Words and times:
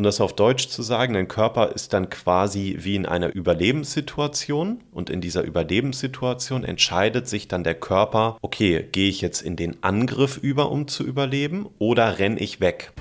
um 0.00 0.04
das 0.04 0.22
auf 0.22 0.34
Deutsch 0.34 0.68
zu 0.68 0.80
sagen, 0.80 1.12
dein 1.12 1.28
Körper 1.28 1.72
ist 1.72 1.92
dann 1.92 2.08
quasi 2.08 2.78
wie 2.80 2.96
in 2.96 3.04
einer 3.04 3.34
Überlebenssituation 3.34 4.80
und 4.92 5.10
in 5.10 5.20
dieser 5.20 5.42
Überlebenssituation 5.42 6.64
entscheidet 6.64 7.28
sich 7.28 7.48
dann 7.48 7.64
der 7.64 7.74
Körper, 7.74 8.38
okay, 8.40 8.88
gehe 8.92 9.10
ich 9.10 9.20
jetzt 9.20 9.42
in 9.42 9.56
den 9.56 9.82
Angriff 9.82 10.38
über, 10.38 10.70
um 10.70 10.88
zu 10.88 11.04
überleben 11.04 11.68
oder 11.78 12.18
renne 12.18 12.40
ich 12.40 12.62
weg? 12.62 12.92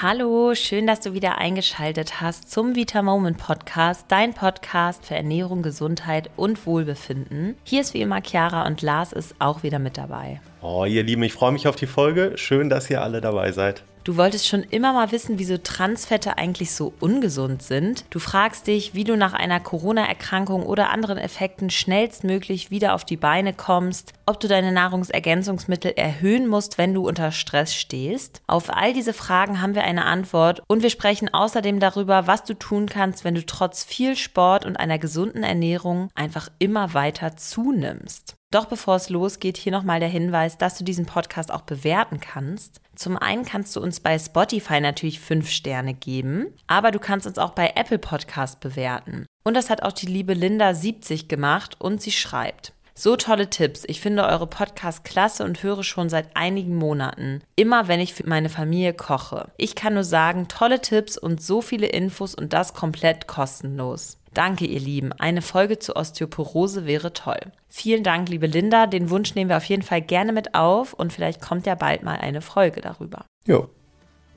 Hallo, 0.00 0.54
schön, 0.54 0.86
dass 0.86 1.00
du 1.00 1.12
wieder 1.12 1.38
eingeschaltet 1.38 2.20
hast 2.20 2.52
zum 2.52 2.76
Vita 2.76 3.02
Moment 3.02 3.38
Podcast, 3.38 4.04
dein 4.10 4.32
Podcast 4.32 5.06
für 5.06 5.16
Ernährung, 5.16 5.62
Gesundheit 5.62 6.30
und 6.36 6.66
Wohlbefinden. 6.66 7.56
Hier 7.64 7.80
ist 7.80 7.94
wie 7.94 8.00
immer 8.00 8.20
Chiara 8.24 8.64
und 8.64 8.80
Lars 8.80 9.12
ist 9.12 9.34
auch 9.40 9.64
wieder 9.64 9.80
mit 9.80 9.98
dabei. 9.98 10.40
Oh, 10.62 10.84
ihr 10.84 11.02
Lieben, 11.02 11.24
ich 11.24 11.32
freue 11.32 11.50
mich 11.50 11.66
auf 11.66 11.74
die 11.74 11.88
Folge. 11.88 12.34
Schön, 12.36 12.68
dass 12.68 12.88
ihr 12.90 13.02
alle 13.02 13.20
dabei 13.20 13.50
seid. 13.50 13.82
Du 14.04 14.18
wolltest 14.18 14.46
schon 14.46 14.64
immer 14.64 14.92
mal 14.92 15.12
wissen, 15.12 15.38
wieso 15.38 15.56
Transfette 15.56 16.36
eigentlich 16.36 16.72
so 16.72 16.92
ungesund 17.00 17.62
sind. 17.62 18.04
Du 18.10 18.18
fragst 18.18 18.66
dich, 18.66 18.92
wie 18.92 19.04
du 19.04 19.16
nach 19.16 19.32
einer 19.32 19.60
Corona-Erkrankung 19.60 20.62
oder 20.62 20.90
anderen 20.90 21.16
Effekten 21.16 21.70
schnellstmöglich 21.70 22.70
wieder 22.70 22.94
auf 22.94 23.06
die 23.06 23.16
Beine 23.16 23.54
kommst, 23.54 24.12
ob 24.26 24.40
du 24.40 24.46
deine 24.46 24.72
Nahrungsergänzungsmittel 24.72 25.92
erhöhen 25.96 26.46
musst, 26.48 26.76
wenn 26.76 26.92
du 26.92 27.08
unter 27.08 27.32
Stress 27.32 27.74
stehst. 27.74 28.42
Auf 28.46 28.68
all 28.68 28.92
diese 28.92 29.14
Fragen 29.14 29.62
haben 29.62 29.74
wir 29.74 29.84
eine 29.84 30.04
Antwort 30.04 30.62
und 30.66 30.82
wir 30.82 30.90
sprechen 30.90 31.32
außerdem 31.32 31.80
darüber, 31.80 32.26
was 32.26 32.44
du 32.44 32.52
tun 32.52 32.86
kannst, 32.90 33.24
wenn 33.24 33.34
du 33.34 33.46
trotz 33.46 33.84
viel 33.84 34.16
Sport 34.16 34.66
und 34.66 34.76
einer 34.76 34.98
gesunden 34.98 35.44
Ernährung 35.44 36.10
einfach 36.14 36.50
immer 36.58 36.92
weiter 36.92 37.38
zunimmst. 37.38 38.36
Doch 38.54 38.66
bevor 38.66 38.94
es 38.94 39.08
losgeht, 39.08 39.56
hier 39.56 39.72
nochmal 39.72 39.98
der 39.98 40.08
Hinweis, 40.08 40.56
dass 40.56 40.78
du 40.78 40.84
diesen 40.84 41.06
Podcast 41.06 41.52
auch 41.52 41.62
bewerten 41.62 42.20
kannst. 42.20 42.80
Zum 42.94 43.16
einen 43.16 43.44
kannst 43.44 43.74
du 43.74 43.80
uns 43.80 43.98
bei 43.98 44.16
Spotify 44.16 44.80
natürlich 44.80 45.18
fünf 45.18 45.50
Sterne 45.50 45.92
geben, 45.92 46.46
aber 46.68 46.92
du 46.92 47.00
kannst 47.00 47.26
uns 47.26 47.36
auch 47.36 47.50
bei 47.50 47.72
Apple 47.74 47.98
Podcast 47.98 48.60
bewerten. 48.60 49.26
Und 49.42 49.54
das 49.54 49.70
hat 49.70 49.82
auch 49.82 49.90
die 49.90 50.06
liebe 50.06 50.34
Linda70 50.34 51.26
gemacht 51.26 51.80
und 51.80 52.00
sie 52.00 52.12
schreibt. 52.12 52.72
So 52.94 53.16
tolle 53.16 53.50
Tipps. 53.50 53.82
Ich 53.88 54.00
finde 54.00 54.24
eure 54.24 54.46
Podcast 54.46 55.02
klasse 55.02 55.42
und 55.42 55.64
höre 55.64 55.82
schon 55.82 56.08
seit 56.08 56.36
einigen 56.36 56.76
Monaten. 56.76 57.42
Immer 57.56 57.88
wenn 57.88 57.98
ich 57.98 58.14
für 58.14 58.28
meine 58.28 58.50
Familie 58.50 58.94
koche. 58.94 59.48
Ich 59.56 59.74
kann 59.74 59.94
nur 59.94 60.04
sagen, 60.04 60.46
tolle 60.46 60.80
Tipps 60.80 61.18
und 61.18 61.42
so 61.42 61.60
viele 61.60 61.88
Infos 61.88 62.36
und 62.36 62.52
das 62.52 62.72
komplett 62.72 63.26
kostenlos. 63.26 64.18
Danke, 64.34 64.66
ihr 64.66 64.80
Lieben. 64.80 65.12
Eine 65.12 65.42
Folge 65.42 65.78
zur 65.78 65.96
Osteoporose 65.96 66.86
wäre 66.86 67.12
toll. 67.12 67.40
Vielen 67.68 68.02
Dank, 68.02 68.28
liebe 68.28 68.46
Linda. 68.46 68.86
Den 68.86 69.08
Wunsch 69.10 69.34
nehmen 69.34 69.48
wir 69.48 69.56
auf 69.56 69.64
jeden 69.64 69.82
Fall 69.82 70.02
gerne 70.02 70.32
mit 70.32 70.54
auf 70.54 70.92
und 70.92 71.12
vielleicht 71.12 71.40
kommt 71.40 71.66
ja 71.66 71.76
bald 71.76 72.02
mal 72.02 72.16
eine 72.16 72.40
Folge 72.40 72.80
darüber. 72.80 73.24
Jo. 73.46 73.68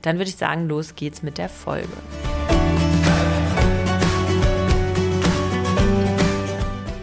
Dann 0.02 0.18
würde 0.18 0.30
ich 0.30 0.36
sagen, 0.36 0.68
los 0.68 0.94
geht's 0.94 1.22
mit 1.22 1.38
der 1.38 1.48
Folge. 1.48 1.88